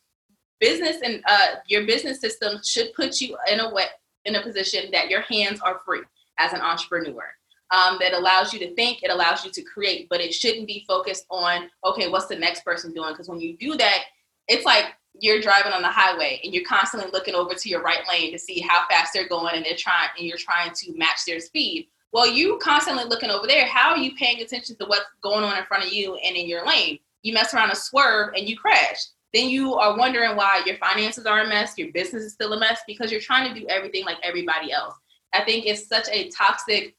Business 0.58 0.96
and 1.02 1.22
uh, 1.28 1.56
your 1.68 1.86
business 1.86 2.20
system 2.20 2.58
should 2.64 2.92
put 2.94 3.20
you 3.20 3.36
in 3.50 3.60
a 3.60 3.72
way 3.72 3.84
in 4.24 4.34
a 4.34 4.42
position 4.42 4.90
that 4.92 5.08
your 5.08 5.20
hands 5.22 5.60
are 5.60 5.80
free 5.84 6.02
as 6.38 6.52
an 6.52 6.60
entrepreneur. 6.60 7.24
Um, 7.72 7.98
that 7.98 8.12
allows 8.12 8.52
you 8.52 8.60
to 8.60 8.72
think, 8.76 9.02
it 9.02 9.10
allows 9.10 9.44
you 9.44 9.50
to 9.50 9.62
create, 9.62 10.08
but 10.08 10.20
it 10.20 10.32
shouldn't 10.32 10.68
be 10.68 10.84
focused 10.86 11.26
on 11.30 11.68
okay, 11.84 12.08
what's 12.08 12.26
the 12.26 12.36
next 12.36 12.64
person 12.64 12.92
doing? 12.92 13.12
Because 13.12 13.28
when 13.28 13.40
you 13.40 13.56
do 13.56 13.76
that, 13.76 14.02
it's 14.48 14.64
like 14.64 14.86
you're 15.20 15.40
driving 15.40 15.72
on 15.72 15.82
the 15.82 15.88
highway 15.88 16.40
and 16.44 16.52
you're 16.52 16.64
constantly 16.64 17.10
looking 17.12 17.34
over 17.34 17.54
to 17.54 17.68
your 17.68 17.82
right 17.82 18.06
lane 18.08 18.32
to 18.32 18.38
see 18.38 18.60
how 18.60 18.86
fast 18.88 19.12
they're 19.14 19.28
going 19.28 19.54
and 19.54 19.64
they're 19.64 19.76
trying 19.76 20.08
and 20.16 20.26
you're 20.26 20.36
trying 20.36 20.72
to 20.74 20.96
match 20.96 21.24
their 21.26 21.40
speed. 21.40 21.88
Well, 22.12 22.26
you 22.26 22.58
constantly 22.62 23.04
looking 23.04 23.30
over 23.30 23.46
there. 23.46 23.66
How 23.66 23.90
are 23.90 23.98
you 23.98 24.14
paying 24.16 24.40
attention 24.40 24.76
to 24.76 24.86
what's 24.86 25.06
going 25.22 25.44
on 25.44 25.58
in 25.58 25.64
front 25.64 25.84
of 25.84 25.92
you 25.92 26.16
and 26.16 26.36
in 26.36 26.48
your 26.48 26.66
lane? 26.66 26.98
You 27.22 27.34
mess 27.34 27.54
around 27.54 27.70
a 27.70 27.74
swerve 27.74 28.34
and 28.36 28.48
you 28.48 28.56
crash. 28.56 28.98
Then 29.34 29.48
you 29.48 29.74
are 29.74 29.98
wondering 29.98 30.36
why 30.36 30.62
your 30.64 30.76
finances 30.78 31.26
are 31.26 31.40
a 31.40 31.48
mess, 31.48 31.76
your 31.76 31.92
business 31.92 32.22
is 32.22 32.32
still 32.32 32.52
a 32.52 32.60
mess 32.60 32.80
because 32.86 33.10
you're 33.10 33.20
trying 33.20 33.52
to 33.52 33.58
do 33.58 33.66
everything 33.68 34.04
like 34.04 34.18
everybody 34.22 34.72
else. 34.72 34.94
I 35.34 35.44
think 35.44 35.66
it's 35.66 35.86
such 35.86 36.08
a 36.10 36.30
toxic 36.30 36.94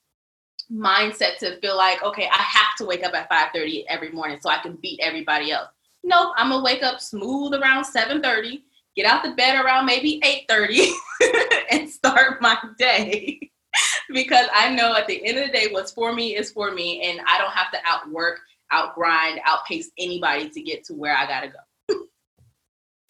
mindset 0.72 1.38
to 1.40 1.60
feel 1.62 1.78
like, 1.78 2.04
okay, 2.04 2.28
I 2.32 2.42
have 2.42 2.76
to 2.78 2.86
wake 2.86 3.04
up 3.04 3.14
at 3.14 3.30
5:30 3.30 3.86
every 3.88 4.12
morning 4.12 4.38
so 4.42 4.50
I 4.50 4.58
can 4.58 4.76
beat 4.76 5.00
everybody 5.02 5.52
else 5.52 5.70
Nope, 6.08 6.36
I'm 6.38 6.52
gonna 6.52 6.64
wake 6.64 6.84
up 6.84 7.02
smooth 7.02 7.54
around 7.54 7.84
7:30, 7.84 8.64
get 8.96 9.06
out 9.06 9.24
the 9.24 9.32
bed 9.32 9.62
around 9.62 9.86
maybe 9.86 10.22
8:30, 10.24 10.90
and 11.70 11.90
start 11.90 12.42
my 12.42 12.58
day. 12.80 13.52
because 14.14 14.48
I 14.54 14.74
know 14.74 14.96
at 14.96 15.06
the 15.08 15.24
end 15.28 15.38
of 15.38 15.48
the 15.48 15.52
day, 15.52 15.68
what's 15.70 15.92
for 15.92 16.14
me 16.14 16.38
is 16.38 16.50
for 16.50 16.72
me, 16.72 17.02
and 17.02 17.20
I 17.28 17.38
don't 17.38 17.52
have 17.52 17.72
to 17.72 17.80
outwork, 17.86 18.40
outgrind, 18.72 19.40
outpace 19.46 19.92
anybody 20.00 20.50
to 20.50 20.62
get 20.62 20.86
to 20.86 20.94
where 20.94 21.16
I 21.16 21.28
gotta 21.28 21.50
go. 21.50 21.98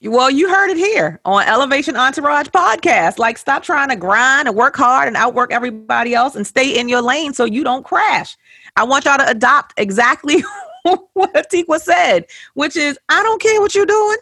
Well, 0.01 0.31
you 0.31 0.49
heard 0.49 0.71
it 0.71 0.77
here 0.77 1.19
on 1.23 1.47
Elevation 1.47 1.95
Entourage 1.95 2.47
podcast. 2.47 3.19
Like, 3.19 3.37
stop 3.37 3.63
trying 3.63 3.89
to 3.89 3.95
grind 3.95 4.47
and 4.47 4.57
work 4.57 4.75
hard 4.75 5.07
and 5.07 5.17
outwork 5.17 5.51
everybody 5.51 6.15
else 6.15 6.35
and 6.35 6.45
stay 6.45 6.79
in 6.79 6.89
your 6.89 7.01
lane 7.01 7.33
so 7.33 7.45
you 7.45 7.63
don't 7.63 7.83
crash. 7.83 8.37
I 8.75 8.83
want 8.83 9.05
y'all 9.05 9.17
to 9.17 9.27
adopt 9.27 9.73
exactly 9.77 10.43
what 11.13 11.33
Atikwa 11.33 11.79
said, 11.79 12.25
which 12.53 12.75
is, 12.75 12.97
I 13.09 13.23
don't 13.23 13.41
care 13.41 13.59
what 13.59 13.75
you're 13.75 13.85
doing. 13.85 14.17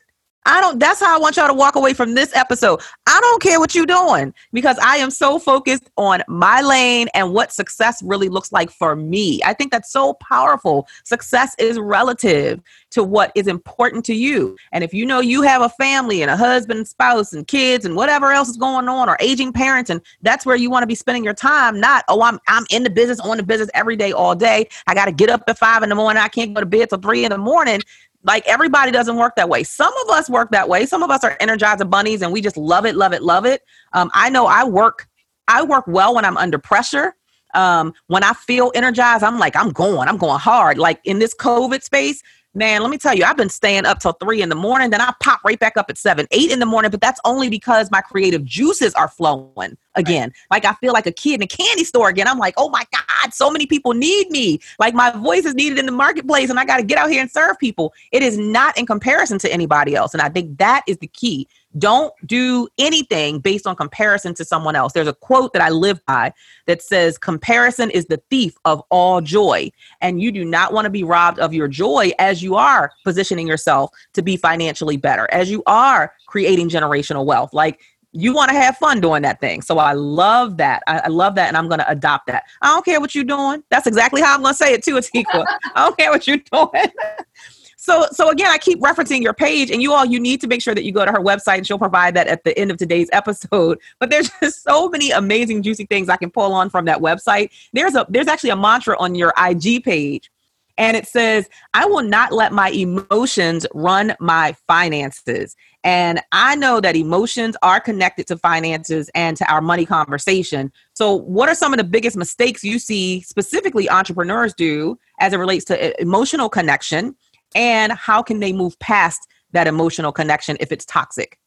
I 0.46 0.62
don't, 0.62 0.80
that's 0.80 1.00
how 1.00 1.16
I 1.16 1.20
want 1.20 1.38
y'all 1.38 1.48
to 1.48 1.54
walk 1.54 1.76
away 1.76 1.94
from 1.94 2.14
this 2.14 2.36
episode. 2.36 2.82
I 3.08 3.20
don't 3.20 3.42
care 3.42 3.60
what 3.60 3.74
you're 3.74 3.86
doing 3.86 4.34
because 4.54 4.78
I 4.84 4.98
am 4.98 5.10
so 5.10 5.40
focused 5.40 5.90
on 5.98 6.22
my 6.28 6.62
lane 6.62 7.08
and 7.16 7.34
what 7.34 7.52
success 7.52 8.04
really 8.04 8.30
looks 8.30 8.52
like 8.52 8.70
for 8.70 8.96
me. 8.96 9.42
I 9.44 9.54
think 9.54 9.72
that's 9.72 9.92
so 9.92 10.14
powerful. 10.16 10.88
Success 11.04 11.56
is 11.58 11.80
relative 11.80 12.62
to 12.92 13.04
what 13.04 13.32
is 13.36 13.48
important 13.48 14.06
to 14.06 14.14
you. 14.14 14.56
And 14.72 14.84
if 14.84 14.94
you 14.94 15.06
know 15.06 15.20
you 15.20 15.42
have 15.42 15.62
a 15.62 15.70
family 15.70 16.22
and 16.22 16.30
a 16.30 16.38
husband, 16.38 16.78
and 16.78 16.88
spouse, 16.88 17.34
and 17.34 17.48
kids, 17.48 17.86
and 17.86 17.96
whatever 17.96 18.32
else 18.32 18.50
is 18.50 18.58
going 18.58 18.88
on, 18.88 19.10
or 19.10 19.18
aging 19.20 19.52
parents, 19.52 19.90
and 19.90 20.00
that's 20.22 20.46
where 20.46 20.56
you 20.56 20.70
want 20.70 20.84
to 20.84 20.88
be 20.88 20.96
spending 20.96 21.24
your 21.24 21.34
time, 21.34 21.80
not, 21.80 22.06
oh, 22.08 22.22
I'm, 22.22 22.40
I'm 22.48 22.66
in 22.70 22.84
the 22.84 22.90
business, 22.90 23.20
on 23.20 23.38
the 23.38 23.44
business 23.44 23.70
every 23.74 23.96
day, 23.96 24.12
all 24.12 24.36
day. 24.36 24.70
I 24.88 24.94
got 24.94 25.06
to 25.06 25.12
get 25.12 25.30
up 25.30 25.44
at 25.48 25.58
five 25.58 25.84
in 25.84 25.90
the 25.90 25.96
morning. 25.96 26.22
I 26.22 26.28
can't 26.28 26.54
go 26.54 26.62
to 26.62 26.66
bed 26.66 26.90
till 26.90 27.00
three 27.00 27.26
in 27.26 27.32
the 27.32 27.38
morning 27.38 27.82
like 28.26 28.46
everybody 28.48 28.92
doesn't 28.92 29.16
work 29.16 29.36
that 29.36 29.48
way. 29.48 29.64
Some 29.64 29.94
of 30.04 30.10
us 30.10 30.30
work 30.30 30.50
that 30.52 30.68
way. 30.68 30.86
Some 30.86 31.04
of 31.04 31.12
us 31.12 31.24
are 31.24 31.38
energizer 31.40 31.90
bunnies 31.90 32.22
and 32.22 32.34
we 32.34 32.42
just 32.42 32.58
love 32.58 32.86
it, 32.86 32.96
love 32.96 33.14
it, 33.14 33.22
love 33.22 33.46
it. 33.46 33.62
Um, 33.94 34.10
I 34.14 34.30
know 34.30 34.48
I 34.48 34.64
work, 34.64 35.08
I 35.48 35.64
work 35.64 35.86
well 35.88 36.16
when 36.16 36.26
I'm 36.26 36.36
under 36.36 36.58
pressure. 36.58 37.16
Um, 37.54 37.94
when 38.08 38.24
I 38.24 38.34
feel 38.34 38.72
energized, 38.76 39.24
I'm 39.24 39.40
like, 39.40 39.56
I'm 39.56 39.70
going, 39.70 40.10
I'm 40.10 40.18
going 40.18 40.40
hard. 40.40 40.78
Like 40.78 41.00
in 41.06 41.20
this 41.20 41.34
COVID 41.36 41.84
space, 41.84 42.22
man, 42.56 42.82
let 42.82 42.90
me 42.90 42.98
tell 42.98 43.14
you, 43.14 43.24
I've 43.26 43.38
been 43.38 43.50
staying 43.50 43.86
up 43.86 44.00
till 44.00 44.14
three 44.14 44.42
in 44.42 44.50
the 44.50 44.56
morning. 44.56 44.90
Then 44.90 45.02
I 45.02 45.14
pop 45.22 45.44
right 45.44 45.60
back 45.60 45.78
up 45.78 45.90
at 45.90 45.98
seven, 45.98 46.26
eight 46.32 46.52
in 46.52 46.60
the 46.60 46.66
morning. 46.66 46.90
But 46.90 47.02
that's 47.02 47.20
only 47.26 47.50
because 47.50 47.92
my 47.92 48.02
creative 48.02 48.44
juices 48.46 48.94
are 48.94 49.10
flowing 49.10 49.78
again. 49.96 50.30
Right. 50.52 50.64
Like 50.64 50.66
I 50.66 50.74
feel 50.76 50.94
like 50.94 51.06
a 51.06 51.12
kid 51.12 51.36
in 51.36 51.44
a 51.44 51.48
candy 51.48 51.84
store 51.84 52.10
again. 52.10 52.28
I'm 52.28 52.40
like, 52.40 52.54
oh 52.58 52.70
my 52.70 52.84
God, 52.92 53.34
so 53.34 53.52
many 53.52 53.66
people 53.66 53.94
need 53.94 54.30
me. 54.30 54.60
Like 54.80 54.94
my 54.94 55.12
voice 55.12 55.46
is 55.46 55.54
needed 55.54 55.80
in 55.80 55.86
the 55.86 55.92
marketplace 55.92 56.50
and 56.50 56.60
I 56.60 56.66
got 56.66 56.78
to 56.78 56.84
get 56.84 56.98
out 56.98 57.10
here 57.10 57.22
and 57.22 57.30
serve 57.30 57.60
people. 57.60 57.94
It 58.12 58.24
is 58.24 58.38
not 58.38 58.78
in 58.78 58.86
comparison 58.86 59.38
to 59.40 59.52
anybody 59.52 59.96
else. 59.96 60.14
And 60.14 60.22
I 60.22 60.30
think 60.30 60.58
that 60.58 60.84
is 60.88 60.98
the 60.98 61.08
key. 61.08 61.48
Don't 61.78 62.14
do 62.26 62.68
anything 62.78 63.40
based 63.40 63.68
on 63.68 63.76
comparison 63.76 64.34
to 64.36 64.46
someone 64.46 64.76
else. 64.76 64.94
There's 64.94 65.08
a 65.08 65.14
quote 65.14 65.54
that 65.54 65.62
I 65.62 65.70
live 65.70 66.04
by 66.06 66.34
that 66.68 66.82
says, 66.82 67.18
Comparison 67.18 67.90
is 67.90 68.06
the 68.06 68.22
thief 68.30 68.56
of 68.66 68.82
all 68.90 69.22
joy. 69.22 69.72
And 70.02 70.22
you 70.22 70.32
do 70.32 70.46
not 70.46 70.74
want 70.74 70.86
to 70.86 70.90
be 70.90 71.04
robbed 71.04 71.40
of 71.40 71.54
your 71.54 71.68
joy 71.68 72.12
as 72.20 72.42
you 72.42 72.56
are 72.56 72.92
positioning 73.04 73.48
yourself 73.48 73.92
to 74.14 74.22
be 74.22 74.38
financially 74.38 74.98
better, 74.98 75.28
as 75.32 75.52
you 75.52 75.64
are 75.66 76.14
creating 76.28 76.70
generational 76.70 77.26
wealth. 77.26 77.54
Like 77.54 77.82
you 78.16 78.34
want 78.34 78.50
to 78.50 78.58
have 78.58 78.78
fun 78.78 79.02
doing 79.02 79.22
that 79.24 79.42
thing. 79.42 79.62
So 79.62 79.78
I 79.78 79.92
love 79.92 80.56
that. 80.58 80.84
I, 80.88 81.00
I 81.00 81.08
love 81.10 81.36
that. 81.36 81.50
And 81.50 81.58
I'm 81.58 81.68
going 81.68 81.80
to 81.80 81.90
adopt 81.90 82.28
that. 82.28 82.46
I 82.62 82.68
don't 82.68 82.86
care 82.86 83.02
what 83.02 83.14
you're 83.14 83.26
doing. 83.26 83.62
That's 83.70 83.88
exactly 83.88 84.22
how 84.22 84.36
I'm 84.36 84.42
going 84.42 84.54
to 84.54 84.58
say 84.58 84.74
it 84.74 84.84
too, 84.84 84.96
Atikwa. 84.96 85.46
I 85.76 85.84
don't 85.84 85.98
care 85.98 86.12
what 86.12 86.26
you're 86.26 86.38
doing. 86.38 86.70
so, 87.86 88.08
so 88.12 88.30
again, 88.30 88.48
I 88.48 88.58
keep 88.58 88.80
referencing 88.80 89.22
your 89.22 89.36
page 89.36 89.70
and 89.70 89.80
you 89.80 89.94
all, 89.94 90.06
you 90.06 90.20
need 90.20 90.42
to 90.42 90.48
make 90.48 90.60
sure 90.60 90.74
that 90.74 90.84
you 90.84 90.92
go 90.92 91.06
to 91.06 91.12
her 91.12 91.20
website 91.20 91.58
and 91.58 91.68
she'll 91.68 91.78
provide 91.78 92.16
that 92.16 92.28
at 92.28 92.44
the 92.44 92.58
end 92.58 92.72
of 92.72 92.78
today's 92.78 93.10
episode. 93.12 93.80
But 94.00 94.10
there's 94.10 94.32
just 94.42 94.64
so 94.64 94.90
many 94.90 95.12
amazing, 95.12 95.62
juicy 95.62 95.86
things 95.86 96.10
I 96.10 96.18
can 96.18 96.32
pull 96.32 96.54
on 96.54 96.72
from 96.72 96.86
that 96.86 97.00
website. 97.00 97.52
There's 97.74 97.96
a, 97.96 98.06
there's 98.10 98.28
actually 98.28 98.50
a 98.50 98.56
mantra 98.56 98.98
on 99.00 99.14
your 99.14 99.34
IG 99.38 99.84
page 99.84 100.32
and 100.78 100.98
it 100.98 101.08
says, 101.08 101.48
I 101.74 101.86
will 101.86 102.04
not 102.04 102.34
let 102.34 102.52
my 102.52 102.70
emotions 102.70 103.66
run 103.74 104.16
my 104.20 104.56
finances. 104.68 105.56
And 105.84 106.20
I 106.32 106.56
know 106.56 106.82
that 106.82 106.96
emotions 106.96 107.56
are 107.62 107.80
connected 107.80 108.28
to 108.28 108.38
finances 108.38 109.10
and 109.14 109.38
to 109.38 109.50
our 109.52 109.62
money 109.62 109.86
conversation. 109.86 110.72
So, 110.94 111.14
what 111.14 111.48
are 111.48 111.56
some 111.56 111.74
of 111.74 111.78
the 111.78 111.84
biggest 111.84 112.18
mistakes 112.18 112.64
you 112.64 112.80
see 112.80 113.22
specifically 113.22 113.90
entrepreneurs 113.90 114.54
do 114.54 114.98
as 115.20 115.32
it 115.32 115.38
relates 115.38 115.64
to 115.66 115.90
uh, 115.90 115.94
emotional 116.00 116.50
connection? 116.50 117.16
And 117.56 117.94
how 117.94 118.22
can 118.22 118.40
they 118.40 118.54
move 118.54 118.78
past 118.80 119.28
that 119.54 119.66
emotional 119.66 120.12
connection 120.12 120.58
if 120.60 120.72
it's 120.72 120.86
toxic? 120.86 121.40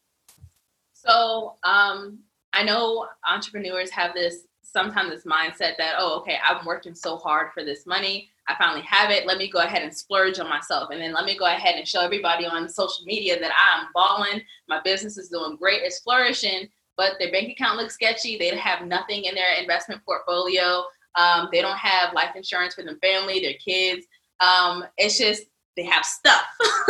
So, 0.93 1.55
um, 1.63 2.19
I 2.51 2.63
know 2.63 3.07
entrepreneurs 3.25 3.91
have 3.91 4.13
this 4.13 4.47
sometimes 4.71 5.09
this 5.09 5.25
mindset 5.25 5.77
that, 5.77 5.95
oh, 5.97 6.19
okay, 6.19 6.37
I'm 6.43 6.65
working 6.65 6.93
so 6.93 7.17
hard 7.17 7.51
for 7.53 7.63
this 7.63 7.85
money. 7.85 8.29
I 8.47 8.55
finally 8.55 8.81
have 8.81 9.09
it. 9.11 9.25
Let 9.25 9.37
me 9.37 9.49
go 9.49 9.59
ahead 9.59 9.83
and 9.83 9.95
splurge 9.95 10.39
on 10.39 10.49
myself. 10.49 10.89
And 10.91 11.01
then 11.01 11.13
let 11.13 11.25
me 11.25 11.37
go 11.37 11.45
ahead 11.45 11.75
and 11.75 11.87
show 11.87 12.01
everybody 12.01 12.45
on 12.45 12.67
social 12.67 13.05
media 13.05 13.39
that 13.39 13.51
I'm 13.51 13.87
balling. 13.93 14.41
My 14.67 14.81
business 14.81 15.17
is 15.17 15.29
doing 15.29 15.55
great. 15.57 15.81
It's 15.83 15.99
flourishing, 15.99 16.67
but 16.97 17.13
their 17.19 17.31
bank 17.31 17.49
account 17.49 17.77
looks 17.77 17.93
sketchy. 17.93 18.37
They 18.37 18.55
have 18.57 18.87
nothing 18.87 19.25
in 19.25 19.35
their 19.35 19.53
investment 19.59 20.01
portfolio. 20.05 20.83
Um, 21.15 21.49
they 21.51 21.61
don't 21.61 21.77
have 21.77 22.13
life 22.13 22.35
insurance 22.35 22.75
for 22.75 22.83
their 22.83 22.97
family, 22.97 23.39
their 23.39 23.53
kids. 23.53 24.05
Um, 24.39 24.85
it's 24.97 25.17
just 25.17 25.43
they 25.79 25.85
have 25.85 26.05
stuff. 26.05 26.43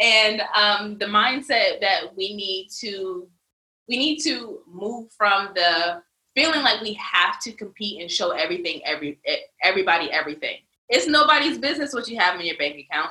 and 0.00 0.42
um, 0.54 0.98
the 0.98 1.06
mindset 1.06 1.80
that 1.80 2.14
we 2.16 2.36
need 2.36 2.68
to 2.80 3.28
we 3.88 3.96
need 3.96 4.18
to 4.20 4.60
move 4.70 5.10
from 5.16 5.48
the 5.54 6.02
feeling 6.36 6.60
like 6.62 6.82
we 6.82 6.92
have 6.94 7.40
to 7.40 7.52
compete 7.52 8.02
and 8.02 8.10
show 8.10 8.30
everything, 8.32 8.82
every 8.84 9.18
everybody, 9.62 10.10
everything. 10.10 10.58
It's 10.88 11.06
nobody's 11.06 11.58
business 11.58 11.94
what 11.94 12.08
you 12.08 12.18
have 12.18 12.38
in 12.38 12.46
your 12.46 12.58
bank 12.58 12.76
account. 12.78 13.10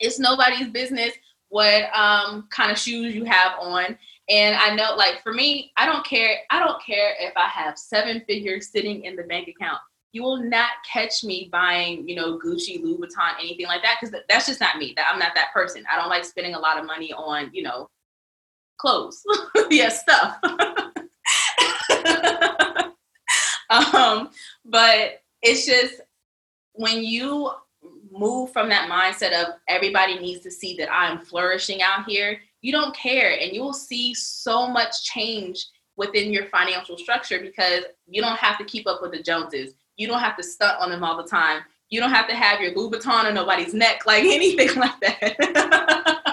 It's 0.00 0.18
nobody's 0.18 0.68
business 0.68 1.12
what 1.50 1.84
um, 1.94 2.48
kind 2.50 2.70
of 2.70 2.78
shoes 2.78 3.14
you 3.14 3.24
have 3.24 3.52
on. 3.60 3.98
And 4.30 4.56
I 4.56 4.74
know, 4.74 4.94
like 4.96 5.22
for 5.22 5.32
me, 5.32 5.72
I 5.76 5.86
don't 5.86 6.04
care. 6.04 6.38
I 6.50 6.58
don't 6.58 6.82
care 6.82 7.14
if 7.18 7.32
I 7.36 7.48
have 7.48 7.78
seven 7.78 8.22
figures 8.26 8.70
sitting 8.70 9.04
in 9.04 9.16
the 9.16 9.22
bank 9.24 9.48
account. 9.48 9.80
You 10.12 10.22
will 10.22 10.42
not 10.42 10.70
catch 10.90 11.22
me 11.22 11.50
buying, 11.52 12.08
you 12.08 12.16
know, 12.16 12.38
Gucci, 12.38 12.82
Louis 12.82 12.96
Vuitton, 12.96 13.34
anything 13.38 13.66
like 13.66 13.82
that, 13.82 13.98
because 14.00 14.18
that's 14.28 14.46
just 14.46 14.60
not 14.60 14.78
me. 14.78 14.94
That 14.96 15.10
I'm 15.12 15.18
not 15.18 15.34
that 15.34 15.52
person. 15.52 15.84
I 15.92 15.96
don't 15.96 16.08
like 16.08 16.24
spending 16.24 16.54
a 16.54 16.58
lot 16.58 16.78
of 16.78 16.86
money 16.86 17.12
on, 17.12 17.50
you 17.52 17.62
know, 17.62 17.90
clothes. 18.78 19.22
yeah, 19.70 19.90
stuff. 19.90 20.38
um, 23.70 24.30
but 24.64 25.22
it's 25.42 25.66
just 25.66 26.00
when 26.72 27.02
you 27.02 27.50
move 28.10 28.52
from 28.52 28.68
that 28.68 28.88
mindset 28.88 29.32
of 29.32 29.54
everybody 29.68 30.18
needs 30.18 30.42
to 30.42 30.50
see 30.50 30.76
that 30.76 30.92
I'm 30.92 31.18
flourishing 31.18 31.82
out 31.82 32.08
here, 32.08 32.40
you 32.60 32.72
don't 32.72 32.96
care 32.96 33.38
and 33.38 33.52
you 33.52 33.62
will 33.62 33.72
see 33.72 34.14
so 34.14 34.66
much 34.66 35.04
change 35.04 35.66
within 35.96 36.32
your 36.32 36.46
financial 36.46 36.96
structure 36.96 37.40
because 37.40 37.84
you 38.06 38.22
don't 38.22 38.38
have 38.38 38.58
to 38.58 38.64
keep 38.64 38.86
up 38.86 39.02
with 39.02 39.12
the 39.12 39.22
Joneses. 39.22 39.74
You 39.98 40.06
don't 40.06 40.20
have 40.20 40.36
to 40.38 40.42
stunt 40.42 40.80
on 40.80 40.90
them 40.90 41.04
all 41.04 41.16
the 41.16 41.28
time. 41.28 41.62
You 41.90 42.00
don't 42.00 42.10
have 42.10 42.28
to 42.28 42.34
have 42.34 42.60
your 42.60 42.74
Louis 42.74 42.96
Vuitton 42.96 43.24
on 43.24 43.34
nobody's 43.34 43.74
neck, 43.74 44.02
like 44.06 44.24
anything 44.24 44.74
like 44.76 44.98
that. 45.00 46.24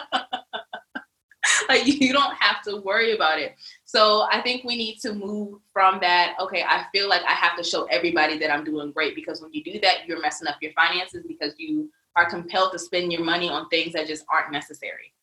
like 1.69 1.85
you 1.85 2.13
don't 2.13 2.35
have 2.35 2.61
to 2.63 2.77
worry 2.77 3.13
about 3.13 3.39
it. 3.39 3.55
So 3.83 4.27
I 4.31 4.41
think 4.41 4.63
we 4.63 4.75
need 4.75 4.99
to 4.99 5.13
move 5.13 5.59
from 5.73 5.99
that. 6.01 6.35
Okay, 6.39 6.63
I 6.63 6.85
feel 6.91 7.09
like 7.09 7.23
I 7.23 7.33
have 7.33 7.57
to 7.57 7.63
show 7.63 7.85
everybody 7.85 8.37
that 8.39 8.51
I'm 8.51 8.63
doing 8.63 8.91
great 8.91 9.15
because 9.15 9.41
when 9.41 9.53
you 9.53 9.63
do 9.63 9.79
that, 9.81 10.07
you're 10.07 10.21
messing 10.21 10.47
up 10.47 10.57
your 10.61 10.71
finances 10.73 11.23
because 11.27 11.53
you 11.57 11.89
are 12.15 12.29
compelled 12.29 12.71
to 12.71 12.79
spend 12.79 13.11
your 13.11 13.23
money 13.23 13.49
on 13.49 13.67
things 13.69 13.93
that 13.93 14.07
just 14.07 14.25
aren't 14.31 14.51
necessary. 14.51 15.13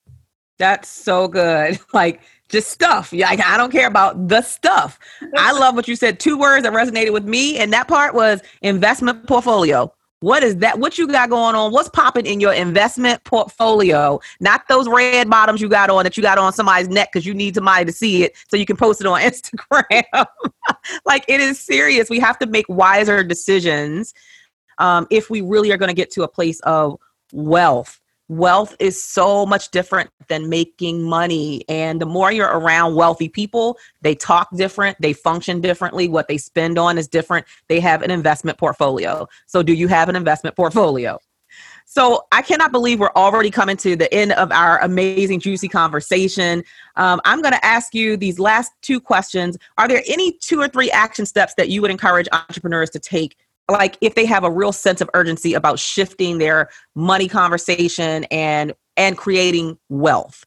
That's 0.58 0.88
so 0.88 1.28
good. 1.28 1.78
Like 1.92 2.22
just 2.52 2.70
stuff. 2.70 3.12
Yeah, 3.12 3.30
I 3.30 3.56
don't 3.56 3.72
care 3.72 3.88
about 3.88 4.28
the 4.28 4.42
stuff. 4.42 4.98
I 5.36 5.52
love 5.58 5.74
what 5.74 5.88
you 5.88 5.96
said. 5.96 6.20
Two 6.20 6.38
words 6.38 6.62
that 6.62 6.72
resonated 6.72 7.12
with 7.12 7.24
me, 7.24 7.58
and 7.58 7.72
that 7.72 7.88
part 7.88 8.14
was 8.14 8.42
investment 8.60 9.26
portfolio. 9.26 9.92
What 10.20 10.44
is 10.44 10.58
that? 10.58 10.78
What 10.78 10.98
you 10.98 11.08
got 11.08 11.30
going 11.30 11.56
on? 11.56 11.72
What's 11.72 11.88
popping 11.88 12.26
in 12.26 12.38
your 12.38 12.52
investment 12.52 13.24
portfolio? 13.24 14.20
Not 14.38 14.68
those 14.68 14.88
red 14.88 15.28
bottoms 15.28 15.60
you 15.60 15.68
got 15.68 15.90
on 15.90 16.04
that 16.04 16.16
you 16.16 16.22
got 16.22 16.38
on 16.38 16.52
somebody's 16.52 16.88
neck 16.88 17.10
because 17.12 17.26
you 17.26 17.34
need 17.34 17.56
somebody 17.56 17.86
to 17.86 17.92
see 17.92 18.22
it 18.22 18.36
so 18.48 18.56
you 18.56 18.66
can 18.66 18.76
post 18.76 19.00
it 19.00 19.06
on 19.08 19.20
Instagram. 19.22 20.26
like 21.04 21.24
it 21.26 21.40
is 21.40 21.58
serious. 21.58 22.08
We 22.08 22.20
have 22.20 22.38
to 22.38 22.46
make 22.46 22.66
wiser 22.68 23.24
decisions 23.24 24.14
um, 24.78 25.08
if 25.10 25.28
we 25.28 25.40
really 25.40 25.72
are 25.72 25.76
going 25.76 25.88
to 25.88 25.94
get 25.94 26.12
to 26.12 26.22
a 26.22 26.28
place 26.28 26.60
of 26.60 27.00
wealth 27.32 28.01
wealth 28.28 28.74
is 28.78 29.02
so 29.02 29.44
much 29.44 29.70
different 29.70 30.10
than 30.28 30.48
making 30.48 31.02
money. 31.02 31.64
And 31.68 32.00
the 32.00 32.06
more 32.06 32.32
you're 32.32 32.48
around 32.48 32.94
wealthy 32.94 33.28
people, 33.28 33.76
they 34.00 34.14
talk 34.14 34.48
different, 34.56 34.96
they 35.00 35.12
function 35.12 35.60
differently, 35.60 36.08
what 36.08 36.28
they 36.28 36.38
spend 36.38 36.78
on 36.78 36.98
is 36.98 37.08
different. 37.08 37.46
They 37.68 37.80
have 37.80 38.02
an 38.02 38.10
investment 38.10 38.58
portfolio. 38.58 39.28
So, 39.46 39.62
do 39.62 39.72
you 39.72 39.88
have 39.88 40.08
an 40.08 40.16
investment 40.16 40.56
portfolio? 40.56 41.18
So 41.84 42.26
I 42.32 42.40
cannot 42.40 42.72
believe 42.72 43.00
we're 43.00 43.10
already 43.16 43.50
coming 43.50 43.76
to 43.78 43.96
the 43.96 44.12
end 44.14 44.32
of 44.32 44.50
our 44.50 44.80
amazing, 44.80 45.40
juicy 45.40 45.68
conversation. 45.68 46.64
Um, 46.96 47.20
I'm 47.26 47.42
going 47.42 47.52
to 47.52 47.62
ask 47.64 47.94
you 47.94 48.16
these 48.16 48.38
last 48.38 48.72
two 48.80 48.98
questions. 48.98 49.58
Are 49.76 49.86
there 49.86 50.02
any 50.06 50.32
two 50.38 50.58
or 50.58 50.68
three 50.68 50.90
action 50.90 51.26
steps 51.26 51.52
that 51.58 51.68
you 51.68 51.82
would 51.82 51.90
encourage 51.90 52.28
entrepreneurs 52.32 52.88
to 52.90 52.98
take 52.98 53.36
like 53.72 53.96
if 54.00 54.14
they 54.14 54.26
have 54.26 54.44
a 54.44 54.50
real 54.50 54.72
sense 54.72 55.00
of 55.00 55.10
urgency 55.14 55.54
about 55.54 55.78
shifting 55.78 56.38
their 56.38 56.68
money 56.94 57.28
conversation 57.28 58.24
and 58.30 58.74
and 58.96 59.16
creating 59.16 59.78
wealth. 59.88 60.44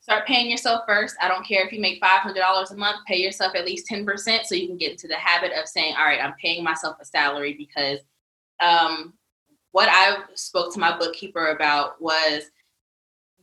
Start 0.00 0.26
paying 0.26 0.50
yourself 0.50 0.82
first. 0.86 1.16
I 1.20 1.28
don't 1.28 1.46
care 1.46 1.66
if 1.66 1.72
you 1.72 1.80
make 1.80 2.00
$500 2.00 2.70
a 2.70 2.76
month 2.76 2.98
pay 3.06 3.16
yourself 3.16 3.54
at 3.54 3.66
least 3.66 3.88
10% 3.90 4.44
so 4.44 4.54
you 4.54 4.66
can 4.66 4.78
get 4.78 4.92
into 4.92 5.08
the 5.08 5.16
habit 5.16 5.52
of 5.52 5.68
saying 5.68 5.94
all 5.98 6.04
right 6.04 6.22
i'm 6.22 6.34
paying 6.40 6.64
myself 6.64 6.96
a 7.00 7.04
salary 7.04 7.54
because 7.54 7.98
um, 8.60 9.14
what 9.72 9.88
I 9.90 10.24
spoke 10.34 10.72
to 10.74 10.80
my 10.80 10.96
bookkeeper 10.96 11.48
about 11.48 12.00
was 12.00 12.44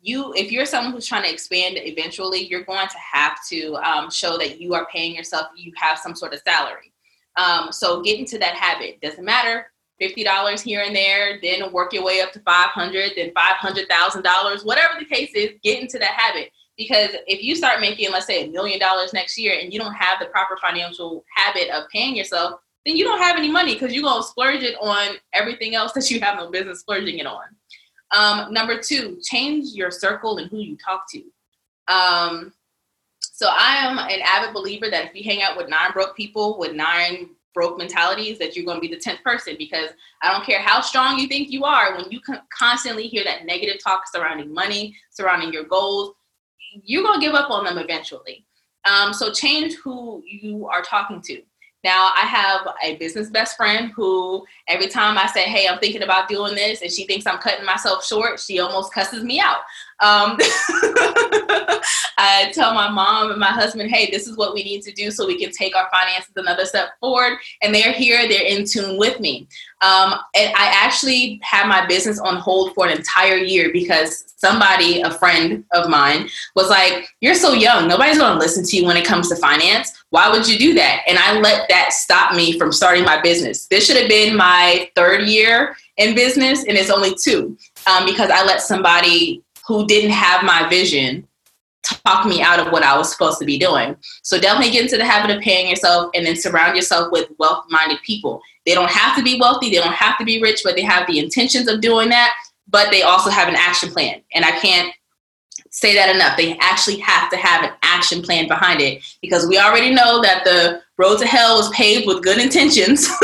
you 0.02 0.34
if 0.34 0.52
you're 0.52 0.66
someone 0.66 0.94
who's 0.94 1.08
trying 1.08 1.24
to 1.24 1.32
expand 1.32 1.78
eventually 1.78 2.46
you're 2.46 2.64
going 2.64 2.88
to 2.88 2.98
have 2.98 3.38
to 3.50 3.76
um, 3.78 4.12
show 4.12 4.38
that 4.38 4.60
you 4.60 4.74
are 4.74 4.88
paying 4.92 5.16
yourself 5.16 5.48
you 5.56 5.72
have 5.78 5.98
some 5.98 6.16
sort 6.16 6.34
of 6.34 6.42
salary 6.42 6.92
um, 7.38 7.72
so 7.72 8.02
get 8.02 8.20
into 8.20 8.38
that 8.40 8.56
habit. 8.56 9.02
Doesn't 9.02 9.24
matter 9.24 9.68
$50 10.02 10.62
here 10.62 10.84
and 10.86 10.96
there 10.96 11.40
then 11.42 11.72
work 11.72 11.94
your 11.94 12.04
way 12.04 12.20
up 12.20 12.34
to 12.34 12.40
500 12.42 13.12
then 13.16 13.32
$500000 13.32 14.66
whatever 14.66 14.94
the 15.00 15.06
case 15.06 15.32
is 15.34 15.52
get 15.64 15.82
into 15.82 15.98
that 16.00 16.12
habit. 16.12 16.52
Because 16.78 17.12
if 17.28 17.42
you 17.42 17.56
start 17.56 17.80
making 17.80 18.12
let's 18.12 18.26
say 18.26 18.46
a 18.46 18.50
million 18.50 18.80
dollars 18.80 19.14
next 19.14 19.38
year 19.38 19.58
and 19.60 19.72
you 19.72 19.80
don't 19.80 19.94
have 19.94 20.20
the 20.20 20.26
proper 20.26 20.58
financial 20.58 21.24
habit 21.34 21.70
of 21.70 21.88
paying 21.90 22.16
yourself 22.16 22.60
then 22.86 22.96
you 22.96 23.04
don't 23.04 23.22
have 23.22 23.38
any 23.38 23.50
money 23.50 23.74
because 23.74 23.94
you're 23.94 24.04
going 24.04 24.22
to 24.22 24.28
splurge 24.28 24.62
it 24.62 24.76
on 24.80 25.16
everything 25.34 25.76
else 25.76 25.92
that 25.94 26.12
you 26.12 26.20
have 26.20 26.38
no 26.38 26.52
business 26.52 26.82
splurging 26.82 27.18
it 27.18 27.26
on. 27.26 27.44
Um, 28.16 28.54
number 28.54 28.80
two, 28.80 29.20
change 29.24 29.74
your 29.74 29.90
circle 29.90 30.38
and 30.38 30.50
who 30.50 30.60
you 30.60 30.78
talk 30.78 31.06
to. 31.10 31.24
Um, 31.92 32.54
so 33.36 33.50
I 33.52 33.86
am 33.86 33.98
an 33.98 34.22
avid 34.26 34.54
believer 34.54 34.90
that 34.90 35.08
if 35.08 35.14
you 35.14 35.22
hang 35.22 35.44
out 35.44 35.58
with 35.58 35.68
nine 35.68 35.92
broke 35.92 36.16
people 36.16 36.58
with 36.58 36.72
nine 36.72 37.32
broke 37.54 37.78
mentalities, 37.78 38.40
that 38.40 38.56
you're 38.56 38.64
going 38.64 38.78
to 38.78 38.82
be 38.82 38.88
the 38.88 39.00
tenth 39.00 39.22
person 39.26 39.56
because 39.58 39.90
I 40.24 40.32
don't 40.32 40.46
care 40.46 40.62
how 40.62 40.80
strong 40.80 41.20
you 41.20 41.28
think 41.28 41.52
you 41.52 41.66
are. 41.66 41.98
When 41.98 42.10
you 42.10 42.22
constantly 42.58 43.08
hear 43.08 43.26
that 43.26 43.46
negative 43.46 43.84
talk 43.84 44.04
surrounding 44.10 44.54
money, 44.54 44.96
surrounding 45.10 45.52
your 45.52 45.66
goals, 45.66 46.14
you're 46.86 47.04
going 47.04 47.20
to 47.20 47.26
give 47.26 47.36
up 47.36 47.52
on 47.52 47.66
them 47.66 47.78
eventually. 47.78 48.46
Um, 48.86 49.12
so 49.12 49.34
change 49.34 49.74
who 49.76 50.24
you 50.26 50.68
are 50.68 50.82
talking 50.82 51.22
to. 51.24 51.42
Now 51.86 52.10
I 52.18 52.22
have 52.22 52.68
a 52.84 52.96
business 52.96 53.30
best 53.30 53.56
friend 53.56 53.92
who 53.96 54.44
every 54.68 54.88
time 54.88 55.20
I 55.20 55.28
say, 55.28 55.44
"Hey, 55.44 55.68
I'm 55.68 55.78
thinking 55.78 56.02
about 56.02 56.28
doing 56.28 56.56
this," 56.56 56.82
and 56.82 56.92
she 56.92 57.06
thinks 57.06 57.28
I'm 57.28 57.38
cutting 57.38 57.64
myself 57.64 58.04
short, 58.04 58.40
she 58.40 58.60
almost 58.60 58.92
cusses 58.92 59.24
me 59.24 59.40
out. 59.40 59.60
Um, 60.02 60.36
I 62.18 62.52
tell 62.54 62.74
my 62.74 62.90
mom 62.90 63.30
and 63.30 63.40
my 63.40 63.52
husband, 63.52 63.92
"Hey, 63.92 64.10
this 64.10 64.26
is 64.26 64.36
what 64.36 64.56
we 64.56 64.64
need 64.64 64.82
to 64.82 64.92
do 64.94 65.12
so 65.12 65.28
we 65.28 65.40
can 65.40 65.52
take 65.52 65.76
our 65.76 65.88
finances 65.92 66.34
another 66.36 66.66
step 66.66 67.00
forward," 67.00 67.38
and 67.62 67.74
they're 67.74 67.94
here, 67.94 68.28
they're 68.28 68.48
in 68.48 68.66
tune 68.66 68.98
with 68.98 69.20
me. 69.20 69.48
Um, 69.82 70.16
and 70.36 70.52
I 70.56 70.72
actually 70.74 71.40
had 71.44 71.68
my 71.68 71.86
business 71.86 72.20
on 72.20 72.38
hold 72.38 72.74
for 72.74 72.88
an 72.88 72.98
entire 72.98 73.38
year 73.38 73.72
because 73.72 74.34
somebody, 74.38 75.02
a 75.02 75.12
friend 75.12 75.64
of 75.72 75.90
mine, 75.90 76.30
was 76.56 76.70
like, 76.70 77.08
You're 77.22 77.36
so 77.36 77.54
young. 77.54 77.88
Nobody's 77.88 78.18
going 78.18 78.34
to 78.34 78.40
listen 78.40 78.66
to 78.66 78.76
you 78.76 78.86
when 78.86 78.98
it 78.98 79.06
comes 79.06 79.30
to 79.30 79.36
finance. 79.36 79.95
Why 80.16 80.30
would 80.30 80.48
you 80.48 80.58
do 80.58 80.74
that? 80.76 81.02
And 81.08 81.18
I 81.20 81.38
let 81.42 81.68
that 81.68 81.92
stop 81.92 82.34
me 82.34 82.58
from 82.58 82.72
starting 82.72 83.04
my 83.04 83.22
business. 83.22 83.68
This 83.68 83.86
should 83.86 83.98
have 83.98 84.08
been 84.08 84.38
my 84.38 84.90
third 84.96 85.24
year 85.24 85.76
in 85.98 86.16
business, 86.16 86.64
and 86.64 86.78
it's 86.78 86.90
only 86.90 87.14
two 87.22 87.58
um, 87.86 88.06
because 88.06 88.30
I 88.30 88.46
let 88.46 88.62
somebody 88.62 89.44
who 89.68 89.86
didn't 89.88 90.12
have 90.12 90.46
my 90.46 90.70
vision 90.70 91.28
talk 91.84 92.26
me 92.26 92.42
out 92.42 92.66
of 92.66 92.72
what 92.72 92.82
I 92.82 92.98
was 92.98 93.12
supposed 93.12 93.40
to 93.40 93.46
be 93.46 93.60
doing. 93.60 93.98
So 94.24 94.40
definitely 94.40 94.72
get 94.72 94.84
into 94.84 94.96
the 94.96 95.04
habit 95.04 95.36
of 95.36 95.42
paying 95.42 95.70
yourself 95.70 96.12
and 96.16 96.26
then 96.26 96.38
surround 96.38 96.78
yourself 96.78 97.12
with 97.12 97.28
wealth 97.38 97.66
minded 97.70 98.00
people. 98.06 98.42
They 98.66 98.74
don't 98.74 98.90
have 98.90 99.18
to 99.18 99.22
be 99.22 99.38
wealthy, 99.38 99.70
they 99.70 99.82
don't 99.82 99.92
have 99.92 100.18
to 100.20 100.24
be 100.24 100.42
rich, 100.42 100.62
but 100.64 100.78
they 100.78 100.84
have 100.84 101.08
the 101.08 101.20
intentions 101.20 101.68
of 101.68 101.82
doing 101.82 102.08
that, 102.08 102.34
but 102.70 102.90
they 102.90 103.02
also 103.02 103.30
have 103.30 103.50
an 103.50 103.58
action 103.58 103.90
plan. 103.90 104.22
And 104.34 104.46
I 104.46 104.52
can't 104.62 104.94
say 105.76 105.94
that 105.94 106.14
enough. 106.16 106.38
They 106.38 106.58
actually 106.60 107.00
have 107.00 107.30
to 107.30 107.38
have 107.38 107.64
an 107.64 107.72
action 107.84 108.22
plan 108.22 108.48
behind 108.48 108.80
it 108.80 109.04
because 109.22 109.46
we 109.46 109.60
already 109.60 109.94
know 109.94 110.22
that 110.22 110.46
the 110.46 110.82
road 110.98 111.20
to 111.20 111.28
hell 111.28 111.58
was 111.58 111.70
paved 111.72 112.08
with 112.08 112.24
good 112.24 112.38
intentions. 112.38 113.08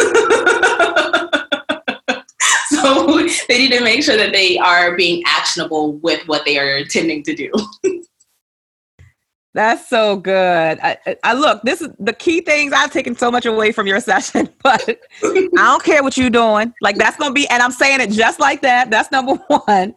so 2.69 3.25
they 3.47 3.57
need 3.57 3.71
to 3.71 3.81
make 3.81 4.03
sure 4.03 4.17
that 4.17 4.33
they 4.33 4.57
are 4.57 4.97
being 4.97 5.23
actionable 5.25 5.93
with 5.99 6.27
what 6.27 6.43
they 6.43 6.59
are 6.59 6.75
intending 6.77 7.23
to 7.23 7.33
do. 7.33 7.49
That's 9.53 9.89
so 9.89 10.15
good. 10.15 10.79
I, 10.81 10.97
I, 11.25 11.33
look, 11.33 11.61
this 11.63 11.81
is 11.81 11.89
the 11.99 12.13
key 12.13 12.39
things 12.39 12.71
I've 12.71 12.91
taken 12.91 13.17
so 13.17 13.29
much 13.29 13.45
away 13.45 13.73
from 13.73 13.85
your 13.85 13.99
session, 13.99 14.47
but 14.63 14.97
I 15.23 15.49
don't 15.53 15.83
care 15.83 16.03
what 16.03 16.15
you're 16.15 16.29
doing. 16.29 16.73
Like 16.79 16.95
that's 16.95 17.17
gonna 17.17 17.33
be, 17.33 17.49
and 17.49 17.61
I'm 17.61 17.71
saying 17.71 17.99
it 17.99 18.11
just 18.11 18.39
like 18.39 18.61
that. 18.61 18.89
That's 18.89 19.11
number 19.11 19.33
one. 19.65 19.93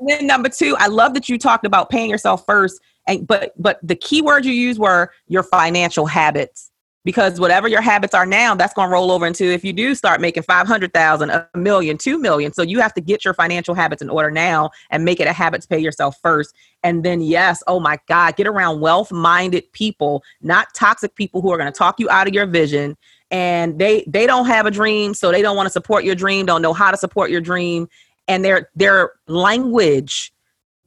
And 0.00 0.08
then 0.08 0.26
number 0.26 0.48
two, 0.48 0.76
I 0.78 0.88
love 0.88 1.14
that 1.14 1.28
you 1.28 1.38
talked 1.38 1.66
about 1.66 1.90
paying 1.90 2.10
yourself 2.10 2.44
first. 2.46 2.80
And 3.06 3.26
but 3.26 3.52
but 3.60 3.78
the 3.82 3.96
key 3.96 4.22
words 4.22 4.46
you 4.46 4.52
used 4.52 4.78
were 4.78 5.12
your 5.28 5.42
financial 5.42 6.06
habits. 6.06 6.70
Because 7.04 7.38
whatever 7.38 7.68
your 7.68 7.82
habits 7.82 8.14
are 8.14 8.24
now 8.24 8.54
that's 8.54 8.72
going 8.72 8.88
to 8.88 8.92
roll 8.92 9.12
over 9.12 9.26
into 9.26 9.44
if 9.44 9.62
you 9.62 9.74
do 9.74 9.94
start 9.94 10.22
making 10.22 10.42
500000 10.42 11.28
a 11.28 11.46
million 11.54 11.98
2 11.98 12.18
million. 12.18 12.50
So 12.54 12.62
you 12.62 12.80
have 12.80 12.94
to 12.94 13.02
get 13.02 13.26
your 13.26 13.34
financial 13.34 13.74
habits 13.74 14.00
in 14.00 14.08
order 14.08 14.30
now 14.30 14.70
and 14.88 15.04
make 15.04 15.20
it 15.20 15.26
a 15.26 15.32
habit 15.34 15.60
to 15.60 15.68
pay 15.68 15.78
yourself 15.78 16.16
first. 16.22 16.54
And 16.82 17.04
then 17.04 17.20
yes 17.20 17.62
oh 17.66 17.78
my 17.78 17.98
god 18.08 18.36
get 18.36 18.46
around 18.46 18.80
wealth 18.80 19.12
minded 19.12 19.70
people 19.72 20.22
not 20.40 20.72
toxic 20.72 21.14
people 21.14 21.42
who 21.42 21.52
are 21.52 21.58
going 21.58 21.70
to 21.70 21.78
talk 21.78 22.00
you 22.00 22.08
out 22.08 22.26
of 22.26 22.32
your 22.32 22.46
vision. 22.46 22.96
And 23.30 23.78
they 23.78 24.04
they 24.06 24.26
don't 24.26 24.46
have 24.46 24.64
a 24.64 24.70
dream 24.70 25.12
so 25.12 25.30
they 25.30 25.42
don't 25.42 25.56
want 25.56 25.66
to 25.66 25.72
support 25.72 26.04
your 26.04 26.14
dream 26.14 26.46
don't 26.46 26.62
know 26.62 26.72
how 26.72 26.90
to 26.90 26.96
support 26.96 27.30
your 27.30 27.42
dream 27.42 27.86
and 28.28 28.44
their 28.44 28.70
their 28.74 29.12
language 29.26 30.32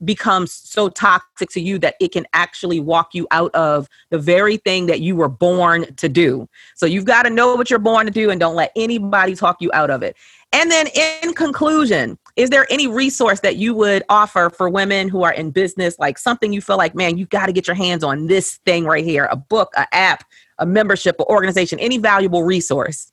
becomes 0.05 0.51
so 0.51 0.89
toxic 0.89 1.49
to 1.49 1.59
you 1.59 1.79
that 1.79 1.95
it 1.99 2.11
can 2.11 2.25
actually 2.33 2.79
walk 2.79 3.15
you 3.15 3.27
out 3.31 3.53
of 3.55 3.87
the 4.11 4.19
very 4.19 4.57
thing 4.57 4.85
that 4.85 4.99
you 5.01 5.15
were 5.15 5.29
born 5.29 5.91
to 5.95 6.07
do. 6.07 6.47
So 6.75 6.85
you've 6.85 7.05
got 7.05 7.23
to 7.23 7.29
know 7.29 7.55
what 7.55 7.69
you're 7.69 7.79
born 7.79 8.05
to 8.05 8.11
do 8.11 8.29
and 8.29 8.39
don't 8.39 8.55
let 8.55 8.71
anybody 8.75 9.35
talk 9.35 9.57
you 9.59 9.71
out 9.73 9.89
of 9.89 10.03
it. 10.03 10.15
And 10.53 10.71
then 10.71 10.87
in 11.23 11.33
conclusion, 11.33 12.17
is 12.35 12.49
there 12.49 12.67
any 12.69 12.87
resource 12.87 13.39
that 13.41 13.57
you 13.57 13.73
would 13.73 14.03
offer 14.07 14.49
for 14.49 14.69
women 14.69 15.09
who 15.09 15.23
are 15.23 15.33
in 15.33 15.51
business 15.51 15.97
like 15.99 16.17
something 16.17 16.53
you 16.53 16.61
feel 16.61 16.77
like 16.77 16.95
man, 16.95 17.17
you 17.17 17.25
got 17.25 17.47
to 17.47 17.51
get 17.51 17.67
your 17.67 17.75
hands 17.75 18.03
on 18.03 18.27
this 18.27 18.57
thing 18.65 18.85
right 18.85 19.03
here, 19.03 19.27
a 19.31 19.35
book, 19.35 19.73
a 19.75 19.93
app, 19.93 20.23
a 20.59 20.65
membership, 20.65 21.19
an 21.19 21.25
organization, 21.27 21.79
any 21.79 21.97
valuable 21.97 22.43
resource? 22.43 23.11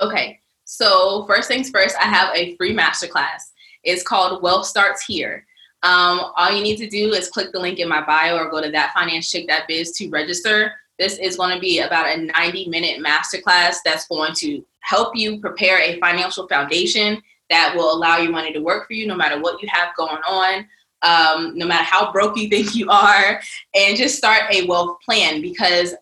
Okay. 0.00 0.40
So, 0.76 1.24
first 1.26 1.48
things 1.48 1.70
first, 1.70 1.96
I 1.96 2.04
have 2.04 2.34
a 2.34 2.56
free 2.56 2.74
masterclass. 2.74 3.52
It's 3.84 4.02
called 4.02 4.42
Wealth 4.42 4.66
Starts 4.66 5.04
Here 5.04 5.44
um, 5.84 6.32
all 6.36 6.50
you 6.50 6.62
need 6.62 6.78
to 6.78 6.88
do 6.88 7.12
is 7.12 7.28
click 7.28 7.52
the 7.52 7.60
link 7.60 7.78
in 7.78 7.88
my 7.88 8.02
bio 8.04 8.38
or 8.38 8.50
go 8.50 8.62
to 8.62 8.72
thatfinancechick.biz 8.72 9.92
to 9.92 10.08
register. 10.08 10.72
This 10.98 11.18
is 11.18 11.36
going 11.36 11.54
to 11.54 11.60
be 11.60 11.80
about 11.80 12.06
a 12.06 12.22
90 12.22 12.68
minute 12.68 13.04
masterclass 13.04 13.76
that's 13.84 14.08
going 14.08 14.32
to 14.36 14.64
help 14.80 15.14
you 15.14 15.40
prepare 15.40 15.80
a 15.80 16.00
financial 16.00 16.48
foundation 16.48 17.22
that 17.50 17.74
will 17.76 17.92
allow 17.92 18.16
your 18.16 18.32
money 18.32 18.50
to 18.54 18.60
work 18.60 18.86
for 18.86 18.94
you 18.94 19.06
no 19.06 19.14
matter 19.14 19.38
what 19.38 19.62
you 19.62 19.68
have 19.70 19.94
going 19.94 20.22
on, 20.26 20.66
um, 21.02 21.52
no 21.54 21.66
matter 21.66 21.84
how 21.84 22.10
broke 22.10 22.38
you 22.38 22.48
think 22.48 22.74
you 22.74 22.88
are, 22.88 23.38
and 23.74 23.94
just 23.94 24.16
start 24.16 24.44
a 24.50 24.66
wealth 24.66 24.96
plan 25.04 25.42
because 25.42 25.94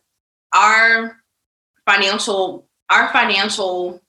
our 0.53 1.17
financial 1.85 2.65
our 2.89 3.11
financial 3.11 4.01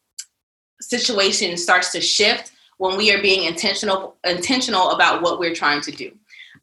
situation 0.89 1.57
starts 1.57 1.93
to 1.93 2.01
shift 2.01 2.53
when 2.79 2.97
we 2.97 3.13
are 3.13 3.23
being 3.23 3.45
intentional 3.45 4.17
intentional 4.25 4.91
about 4.91 5.23
what 5.23 5.39
we're 5.39 5.55
trying 5.55 5.81
to 5.83 5.93
do. 5.93 6.13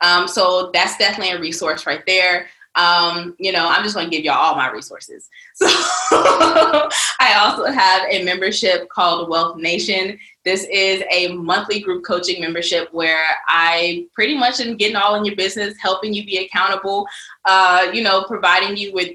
Um, 0.01 0.27
so 0.27 0.71
that's 0.73 0.97
definitely 0.97 1.33
a 1.33 1.39
resource 1.39 1.85
right 1.85 2.03
there. 2.05 2.47
Um, 2.75 3.35
you 3.37 3.51
know, 3.51 3.67
I'm 3.67 3.83
just 3.83 3.95
going 3.95 4.09
to 4.09 4.15
give 4.15 4.23
y'all 4.23 4.35
all 4.35 4.55
my 4.55 4.69
resources. 4.69 5.29
So 6.11 6.89
I 7.19 7.35
also 7.37 7.65
have 7.65 8.01
a 8.09 8.23
membership 8.23 8.89
called 8.89 9.29
Wealth 9.29 9.57
Nation. 9.57 10.17
This 10.43 10.65
is 10.71 11.03
a 11.11 11.29
monthly 11.29 11.79
group 11.79 12.03
coaching 12.03 12.41
membership 12.41 12.91
where 12.91 13.23
I 13.47 14.07
pretty 14.13 14.35
much 14.35 14.59
am 14.59 14.75
getting 14.75 14.95
all 14.95 15.15
in 15.15 15.23
your 15.23 15.35
business, 15.35 15.75
helping 15.79 16.13
you 16.13 16.25
be 16.25 16.39
accountable, 16.39 17.05
uh, 17.45 17.87
you 17.93 18.01
know, 18.01 18.23
providing 18.23 18.75
you 18.75 18.91
with 18.93 19.11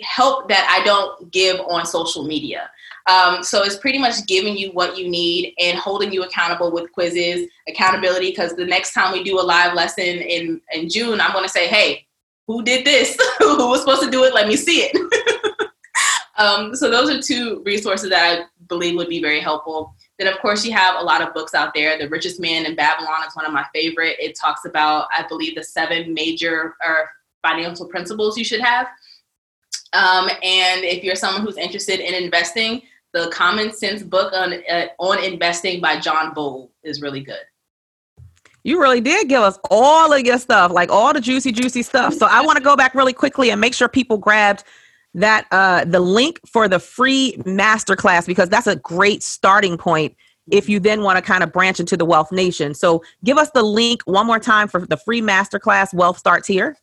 help 0.00 0.48
that 0.48 0.66
I 0.68 0.84
don't 0.84 1.30
give 1.30 1.60
on 1.60 1.86
social 1.86 2.24
media. 2.24 2.70
Um, 3.10 3.42
so 3.42 3.62
it's 3.62 3.76
pretty 3.76 3.98
much 3.98 4.26
giving 4.26 4.56
you 4.56 4.70
what 4.72 4.96
you 4.96 5.08
need 5.08 5.54
and 5.60 5.78
holding 5.78 6.12
you 6.12 6.22
accountable 6.22 6.72
with 6.72 6.92
quizzes, 6.92 7.48
accountability. 7.68 8.30
Because 8.30 8.54
the 8.54 8.64
next 8.64 8.92
time 8.92 9.12
we 9.12 9.24
do 9.24 9.40
a 9.40 9.42
live 9.42 9.74
lesson 9.74 10.04
in 10.04 10.60
in 10.72 10.88
June, 10.88 11.20
I'm 11.20 11.32
going 11.32 11.44
to 11.44 11.50
say, 11.50 11.66
hey, 11.66 12.06
who 12.46 12.62
did 12.62 12.84
this? 12.84 13.16
who 13.38 13.68
was 13.68 13.80
supposed 13.80 14.02
to 14.02 14.10
do 14.10 14.24
it? 14.24 14.34
Let 14.34 14.48
me 14.48 14.56
see 14.56 14.88
it. 14.90 15.70
um, 16.38 16.74
so 16.74 16.90
those 16.90 17.10
are 17.10 17.20
two 17.20 17.62
resources 17.64 18.10
that 18.10 18.38
I 18.38 18.44
believe 18.68 18.96
would 18.96 19.08
be 19.08 19.20
very 19.20 19.40
helpful. 19.40 19.94
Then, 20.18 20.32
of 20.32 20.38
course, 20.40 20.64
you 20.64 20.72
have 20.72 21.00
a 21.00 21.02
lot 21.02 21.22
of 21.22 21.34
books 21.34 21.54
out 21.54 21.74
there. 21.74 21.98
The 21.98 22.08
Richest 22.08 22.40
Man 22.40 22.66
in 22.66 22.76
Babylon 22.76 23.26
is 23.26 23.34
one 23.34 23.46
of 23.46 23.52
my 23.52 23.64
favorite. 23.74 24.16
It 24.18 24.36
talks 24.38 24.64
about, 24.64 25.08
I 25.16 25.26
believe, 25.26 25.54
the 25.54 25.64
seven 25.64 26.14
major 26.14 26.76
or 26.86 27.10
financial 27.42 27.86
principles 27.86 28.38
you 28.38 28.44
should 28.44 28.60
have. 28.60 28.86
Um, 29.92 30.28
and 30.42 30.84
if 30.84 31.04
you're 31.04 31.16
someone 31.16 31.42
who's 31.42 31.58
interested 31.58 32.00
in 32.00 32.14
investing, 32.14 32.82
the 33.12 33.28
Common 33.28 33.72
Sense 33.72 34.02
book 34.02 34.32
on 34.32 34.54
uh, 34.70 34.86
on 34.98 35.22
investing 35.22 35.80
by 35.80 36.00
John 36.00 36.34
Bogle 36.34 36.70
is 36.82 37.00
really 37.00 37.20
good. 37.20 37.40
You 38.64 38.80
really 38.80 39.00
did 39.00 39.28
give 39.28 39.42
us 39.42 39.58
all 39.70 40.12
of 40.12 40.20
your 40.20 40.38
stuff, 40.38 40.70
like 40.70 40.90
all 40.90 41.12
the 41.12 41.20
juicy, 41.20 41.50
juicy 41.50 41.82
stuff. 41.82 42.14
So 42.14 42.26
I 42.26 42.42
want 42.42 42.58
to 42.58 42.62
go 42.62 42.76
back 42.76 42.94
really 42.94 43.12
quickly 43.12 43.50
and 43.50 43.60
make 43.60 43.74
sure 43.74 43.88
people 43.88 44.18
grabbed 44.18 44.62
that 45.14 45.46
uh, 45.50 45.84
the 45.84 46.00
link 46.00 46.40
for 46.46 46.68
the 46.68 46.78
free 46.78 47.34
masterclass 47.38 48.26
because 48.26 48.48
that's 48.48 48.68
a 48.68 48.76
great 48.76 49.22
starting 49.22 49.76
point 49.76 50.16
if 50.50 50.68
you 50.68 50.80
then 50.80 51.02
want 51.02 51.16
to 51.16 51.22
kind 51.22 51.42
of 51.42 51.52
branch 51.52 51.80
into 51.80 51.96
the 51.96 52.04
Wealth 52.04 52.32
Nation. 52.32 52.74
So 52.74 53.02
give 53.24 53.36
us 53.36 53.50
the 53.50 53.62
link 53.62 54.02
one 54.04 54.26
more 54.26 54.38
time 54.38 54.68
for 54.68 54.86
the 54.86 54.96
free 54.96 55.20
masterclass. 55.20 55.92
Wealth 55.92 56.18
starts 56.18 56.48
here. 56.48 56.76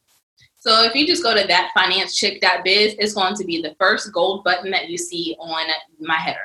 So 0.60 0.84
if 0.84 0.94
you 0.94 1.08
just 1.08 1.24
go 1.24 1.34
to 1.34 1.48
that 1.48 1.72
thatfinancechick.biz, 1.76 2.96
it's 3.00 3.14
going 3.14 3.36
to 3.36 3.46
be 3.46 3.62
the 3.62 3.76
first 3.80 4.12
gold 4.14 4.44
button 4.44 4.70
that 4.72 4.90
you 4.90 4.98
see 4.98 5.36
on 5.40 5.68
my 6.00 6.16
header. 6.16 6.38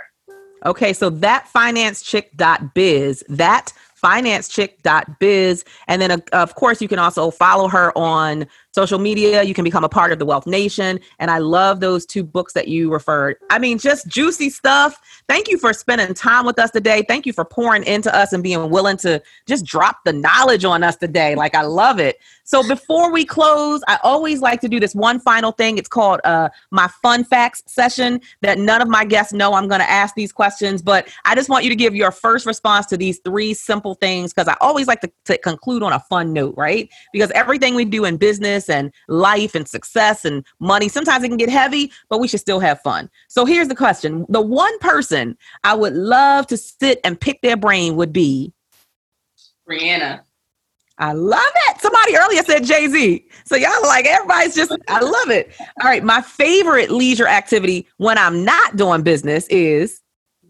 Okay, 0.65 0.93
so 0.93 1.11
that 1.11 1.49
thatfinancechick.biz, 1.55 3.25
that 3.29 3.73
financechick.biz. 4.03 5.65
And 5.89 6.03
then, 6.03 6.11
uh, 6.13 6.19
of 6.33 6.55
course, 6.55 6.81
you 6.81 6.89
can 6.89 6.99
also 6.99 7.31
follow 7.31 7.69
her 7.69 7.97
on 7.99 8.47
social 8.75 8.99
media. 8.99 9.43
You 9.43 9.55
can 9.55 9.65
become 9.65 9.85
a 9.85 9.89
part 9.89 10.11
of 10.11 10.19
the 10.19 10.27
Wealth 10.27 10.47
Nation. 10.47 10.99
And 11.21 11.31
I 11.31 11.39
love 11.39 11.79
those 11.79 12.05
two 12.05 12.25
books 12.25 12.53
that 12.55 12.67
you 12.67 12.93
referred. 12.93 13.37
I 13.51 13.61
mean, 13.61 13.79
just 13.79 14.09
juicy 14.09 14.51
stuff. 14.51 15.01
Thank 15.29 15.49
you 15.49 15.59
for 15.59 15.73
spending 15.73 16.13
time 16.13 16.45
with 16.45 16.59
us 16.59 16.73
today. 16.73 17.05
Thank 17.07 17.25
you 17.25 17.33
for 17.33 17.45
pouring 17.45 17.85
into 17.85 18.15
us 18.15 18.33
and 18.33 18.43
being 18.43 18.71
willing 18.71 18.97
to 18.99 19.23
just 19.47 19.65
drop 19.65 19.99
the 20.05 20.13
knowledge 20.13 20.65
on 20.65 20.83
us 20.83 20.97
today. 20.97 21.37
Like, 21.37 21.55
I 21.55 21.63
love 21.63 22.01
it. 22.01 22.19
So, 22.47 22.67
before 22.67 23.11
we 23.11 23.25
close, 23.25 23.83
I 23.89 23.99
always 24.03 24.41
like 24.41 24.61
to 24.61 24.69
do 24.69 24.79
this 24.79 24.95
one 24.95 25.19
final 25.19 25.53
thing. 25.53 25.79
It's 25.79 25.89
called 25.89 26.21
uh, 26.25 26.51
my 26.71 26.89
fun 27.01 27.25
facts 27.25 27.63
session 27.67 28.21
that 28.43 28.59
none 28.59 28.83
of 28.83 28.89
my 28.89 29.05
guests 29.05 29.33
know. 29.33 29.55
I'm 29.55 29.67
going 29.69 29.81
to 29.81 29.91
ask 29.91 30.15
these 30.15 30.33
questions, 30.33 30.83
but 30.83 31.09
I 31.25 31.35
just 31.35 31.49
want 31.49 31.65
you 31.65 31.71
to 31.71 31.77
give 31.77 31.95
your 31.95 32.11
first 32.11 32.45
response 32.45 32.87
to 32.87 32.97
these 32.97 33.19
three 33.21 33.55
simple 33.55 33.95
things 33.95 34.35
because 34.35 34.49
I 34.49 34.57
always 34.61 34.87
like 34.87 35.01
to, 35.01 35.11
to 35.25 35.39
conclude 35.39 35.83
on 35.83 35.93
a 35.93 36.01
fun 36.01 36.33
note, 36.33 36.55
right? 36.57 36.89
Because 37.13 37.31
everything 37.31 37.75
we 37.75 37.87
do 37.87 38.05
in 38.05 38.19
business, 38.19 38.64
business 38.65 38.69
and 38.69 38.93
life 39.09 39.55
and 39.55 39.69
success 39.69 40.25
and 40.25 40.45
money. 40.61 40.89
Sometimes 40.89 41.25
it 41.25 41.29
can 41.29 41.37
get 41.37 41.49
heavy, 41.49 41.93
but 42.09 42.21
we 42.21 42.29
should 42.29 42.41
still 42.41 42.61
have 42.61 42.81
fun. 42.83 43.11
So 43.29 43.45
here's 43.45 43.69
the 43.69 43.75
question 43.75 44.27
The 44.29 44.41
one 44.41 44.79
person 44.81 45.37
I 45.65 45.75
would 45.75 45.95
love 45.95 46.47
to 46.49 46.57
sit 46.57 47.01
and 47.05 47.21
pick 47.21 47.41
their 47.43 47.57
brain 47.57 47.97
would 47.97 48.13
be 48.13 48.53
Rihanna. 49.69 50.21
I 50.97 51.13
love 51.13 51.53
it. 51.69 51.81
Somebody 51.81 52.17
earlier 52.17 52.43
said 52.45 52.65
Jay 52.65 52.87
Z. 52.87 53.27
So 53.47 53.57
y'all 53.57 53.83
like, 53.83 54.07
everybody's 54.07 54.55
just, 54.55 54.71
I 54.87 55.01
love 55.01 55.31
it. 55.31 55.53
All 55.83 55.89
right. 55.89 56.05
My 56.05 56.21
favorite 56.21 56.91
leisure 56.91 57.27
activity 57.27 57.89
when 57.97 58.17
I'm 58.17 58.45
not 58.45 58.77
doing 58.77 59.03
business 59.03 59.49
is 59.49 60.01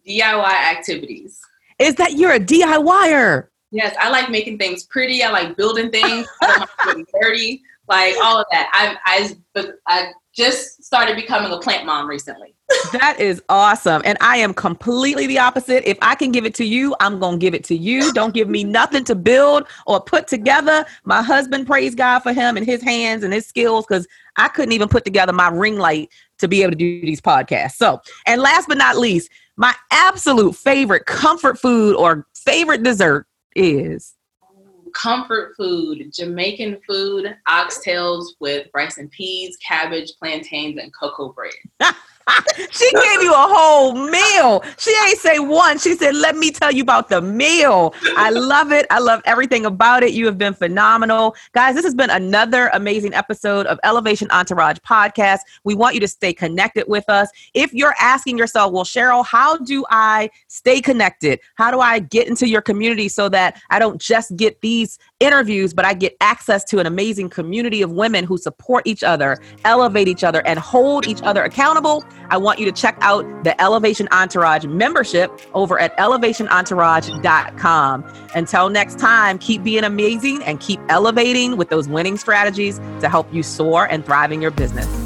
DIY 0.07 0.45
activities. 0.45 1.41
Is 1.79 1.95
that 1.95 2.13
you're 2.13 2.35
a 2.35 2.41
DIYer? 2.41 3.49
Yes, 3.75 3.97
I 3.99 4.09
like 4.09 4.31
making 4.31 4.59
things 4.59 4.85
pretty. 4.85 5.25
I 5.25 5.31
like 5.31 5.57
building 5.57 5.91
things. 5.91 6.29
Dirty 7.21 7.61
like 7.89 8.15
all 8.23 8.39
of 8.41 8.47
that. 8.51 8.71
I 8.73 9.35
I 9.57 9.65
I 9.87 10.13
just 10.35 10.83
started 10.83 11.17
becoming 11.17 11.53
a 11.53 11.59
plant 11.59 11.87
mom 11.87 12.09
recently. 12.09 12.55
that 12.93 13.21
is 13.21 13.43
awesome. 13.49 14.03
And 14.05 14.19
I 14.21 14.39
am 14.39 14.53
completely 14.53 15.27
the 15.27 15.39
opposite. 15.39 15.89
If 15.89 15.99
I 16.03 16.15
can 16.15 16.33
give 16.33 16.45
it 16.45 16.55
to 16.55 16.65
you, 16.65 16.97
I'm 16.99 17.21
to 17.21 17.37
give 17.37 17.55
it 17.55 17.63
to 17.65 17.77
you. 17.77 18.13
Don't 18.13 18.35
give 18.35 18.49
me 18.49 18.65
nothing 18.65 19.05
to 19.05 19.15
build 19.15 19.69
or 19.87 20.01
put 20.01 20.27
together. 20.27 20.85
My 21.05 21.23
husband, 21.23 21.67
praise 21.67 21.95
God 21.95 22.21
for 22.21 22.33
him 22.33 22.57
and 22.57 22.67
his 22.67 22.83
hands 22.83 23.23
and 23.23 23.33
his 23.33 23.47
skills 23.47 23.87
because 23.87 24.09
I 24.37 24.49
couldn't 24.49 24.73
even 24.73 24.89
put 24.89 25.05
together 25.05 25.33
my 25.33 25.49
ring 25.49 25.79
light 25.79 26.11
to 26.39 26.49
be 26.49 26.63
able 26.63 26.73
to 26.73 26.79
do 26.79 27.01
these 27.03 27.21
podcasts. 27.21 27.73
So, 27.73 28.01
and 28.27 28.41
last 28.41 28.67
but 28.67 28.79
not 28.79 28.97
least, 28.97 29.31
my 29.57 29.75
absolute 29.93 30.57
favorite 30.57 31.07
comfort 31.07 31.59
food 31.59 31.97
or 31.97 32.27
favorite 32.35 32.83
dessert 32.83 33.27
is 33.55 34.14
comfort 34.95 35.55
food, 35.57 36.11
Jamaican 36.13 36.81
food, 36.89 37.37
oxtails 37.49 38.25
with 38.41 38.69
rice 38.75 38.99
and 38.99 39.11
peas, 39.11 39.57
cabbage, 39.59 40.13
plantains, 40.19 40.79
and 40.81 40.93
cocoa 40.99 41.33
bread. 41.33 41.53
she 42.71 42.91
gave 42.93 43.23
you 43.23 43.33
a 43.33 43.37
whole 43.37 43.95
meal. 43.95 44.65
She 44.79 44.95
ain't 45.07 45.19
say 45.19 45.39
one. 45.39 45.79
She 45.79 45.95
said, 45.95 46.15
"Let 46.15 46.37
me 46.37 46.51
tell 46.51 46.73
you 46.73 46.83
about 46.83 47.09
the 47.09 47.21
meal." 47.21 47.95
I 48.17 48.31
love 48.31 48.73
it. 48.73 48.87
I 48.91 48.99
love 48.99 49.21
everything 49.25 49.67
about 49.67 50.03
it. 50.03 50.13
You 50.13 50.27
have 50.27 50.39
been 50.39 50.55
phenomenal, 50.55 51.37
guys. 51.53 51.75
This 51.75 51.85
has 51.85 51.95
been 51.95 52.11
another 52.11 52.71
amazing 52.73 53.15
episode 53.15 53.67
of 53.67 53.79
Elevation 53.85 54.31
Entourage 54.31 54.79
podcast. 54.79 55.41
We 55.65 55.75
want 55.75 55.95
you 55.95 56.01
to 56.01 56.09
stay 56.09 56.33
connected 56.33 56.87
with 56.89 57.09
us. 57.09 57.29
If 57.53 57.73
you're 57.75 57.95
asking 58.01 58.39
yourself, 58.39 58.73
"Well, 58.73 58.85
Cheryl, 58.85 59.25
how 59.25 59.59
do 59.59 59.85
I 59.91 60.31
stay 60.49 60.81
connected? 60.81 61.41
How 61.57 61.71
do 61.71 61.81
I 61.81 61.99
get 61.99 62.27
into 62.27 62.49
your 62.49 62.63
community 62.63 63.09
so 63.09 63.29
that 63.29 63.61
I 63.71 63.79
don't 63.79 64.01
just 64.01 64.35
get 64.37 64.61
these 64.61 64.99
interviews, 65.25 65.75
but 65.75 65.85
I 65.85 65.95
get 65.95 66.17
access 66.21 66.63
to 66.65 66.79
an 66.79 66.87
amazing 66.87 67.31
community 67.31 67.83
of 67.83 67.91
women 67.91 68.25
who 68.25 68.39
support 68.39 68.87
each 68.87 69.03
other, 69.03 69.39
elevate 69.65 70.09
each 70.09 70.23
other, 70.23 70.47
and 70.47 70.59
hold 70.59 71.07
each 71.07 71.23
other 71.23 71.43
accountable?" 71.43 72.05
I 72.31 72.37
want 72.37 72.59
you 72.59 72.67
to 72.67 72.73
check 72.73 72.97
out 73.01 73.25
the 73.45 73.61
Elevation 73.61 74.09
Entourage 74.13 74.65
membership 74.65 75.31
over 75.55 75.79
at 75.79 75.97
elevationentourage.com. 75.99 78.05
Until 78.35 78.69
next 78.69 78.99
time, 78.99 79.39
keep 79.39 79.63
being 79.63 79.85
amazing 79.85 80.43
and 80.45 80.61
keep 80.61 80.81
elevating 80.89 81.57
with 81.57 81.69
those 81.69 81.89
winning 81.89 82.17
strategies 82.17 82.79
to 83.01 83.09
help 83.09 83.33
you 83.33 83.43
soar 83.43 83.87
and 83.87 84.05
thrive 84.05 84.33
in 84.33 84.43
your 84.43 84.51
business. 84.51 85.04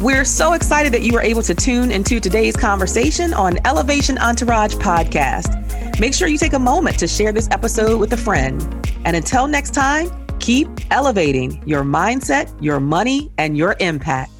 We're 0.00 0.24
so 0.24 0.54
excited 0.54 0.92
that 0.92 1.02
you 1.02 1.12
were 1.12 1.22
able 1.22 1.42
to 1.42 1.54
tune 1.54 1.92
into 1.92 2.18
today's 2.18 2.56
conversation 2.56 3.32
on 3.32 3.58
Elevation 3.64 4.18
Entourage 4.18 4.74
podcast. 4.74 6.00
Make 6.00 6.14
sure 6.14 6.26
you 6.26 6.36
take 6.36 6.52
a 6.52 6.58
moment 6.58 6.98
to 6.98 7.06
share 7.06 7.30
this 7.30 7.48
episode 7.52 8.00
with 8.00 8.12
a 8.12 8.16
friend. 8.16 8.60
And 9.04 9.14
until 9.14 9.46
next 9.46 9.72
time, 9.72 10.10
keep 10.40 10.68
elevating 10.90 11.62
your 11.64 11.84
mindset, 11.84 12.52
your 12.60 12.80
money, 12.80 13.30
and 13.38 13.56
your 13.56 13.76
impact. 13.78 14.33